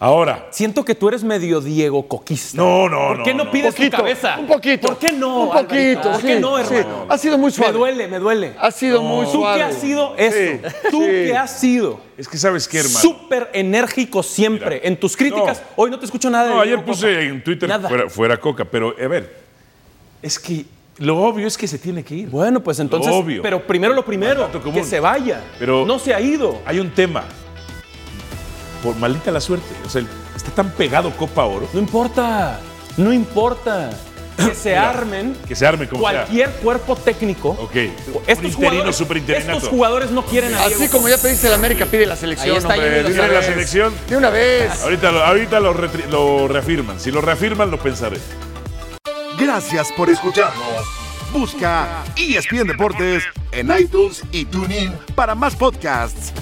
[0.00, 0.46] Ahora.
[0.50, 2.56] Siento que tú eres medio Diego Coquista.
[2.56, 3.50] No, no, ¿Por qué no, no.
[3.50, 4.36] pides poquito, tu cabeza?
[4.38, 4.86] un poquito.
[4.86, 5.40] ¿Por qué no?
[5.40, 6.12] Un poquito, Alvarito?
[6.12, 6.74] ¿Por qué sí, no, sí.
[6.76, 7.06] hermano?
[7.08, 7.72] Ha sido muy suave.
[7.72, 8.54] Me duele, me duele.
[8.60, 9.58] Ha sido muy ¿Tú suave.
[9.58, 10.68] qué has sido esto?
[10.68, 11.06] Sí, ¿Tú sí.
[11.10, 12.00] qué has sido?
[12.16, 12.98] Es que sabes qué, hermano.
[13.00, 14.76] Súper enérgico siempre.
[14.76, 14.86] Mira.
[14.88, 15.66] En tus críticas, No.
[15.82, 17.20] hoy no te escucho nada de No, ayer Diego puse Coca.
[17.22, 17.88] en Twitter Nada.
[17.88, 19.36] fuera, fuera Coca, pero a ver,
[20.22, 20.64] es que
[20.98, 22.28] lo obvio es que se tiene que ir.
[22.28, 23.42] Bueno, pues entonces, obvio.
[23.42, 25.42] pero primero lo primero, que se vaya.
[25.58, 26.60] Pero- no se ha ido.
[26.64, 27.24] Hay un tema.
[28.82, 29.66] Por maldita la suerte.
[29.84, 30.02] O sea,
[30.36, 31.68] Está tan pegado Copa Oro.
[31.72, 32.60] No importa,
[32.96, 33.90] no importa.
[34.38, 36.20] Que se Mira, armen Que se arme como sea.
[36.20, 37.48] cualquier cuerpo técnico.
[37.60, 37.74] Ok.
[38.28, 41.86] Estos interino, jugadores, estos jugadores no quieren a Así Diego como ya pediste la América,
[41.86, 43.46] pide la selección, Ahí está hombre, Jimmy de una ¿Quieren la vez.
[43.48, 43.94] selección?
[44.08, 44.82] De una vez.
[44.84, 47.00] Ahorita, lo, ahorita lo, reafirman.
[47.00, 48.18] Si lo reafirman, lo pensaré.
[49.40, 50.84] Gracias por escucharnos.
[51.32, 56.32] Busca ESPN Deportes en iTunes y TuneIn para más podcasts.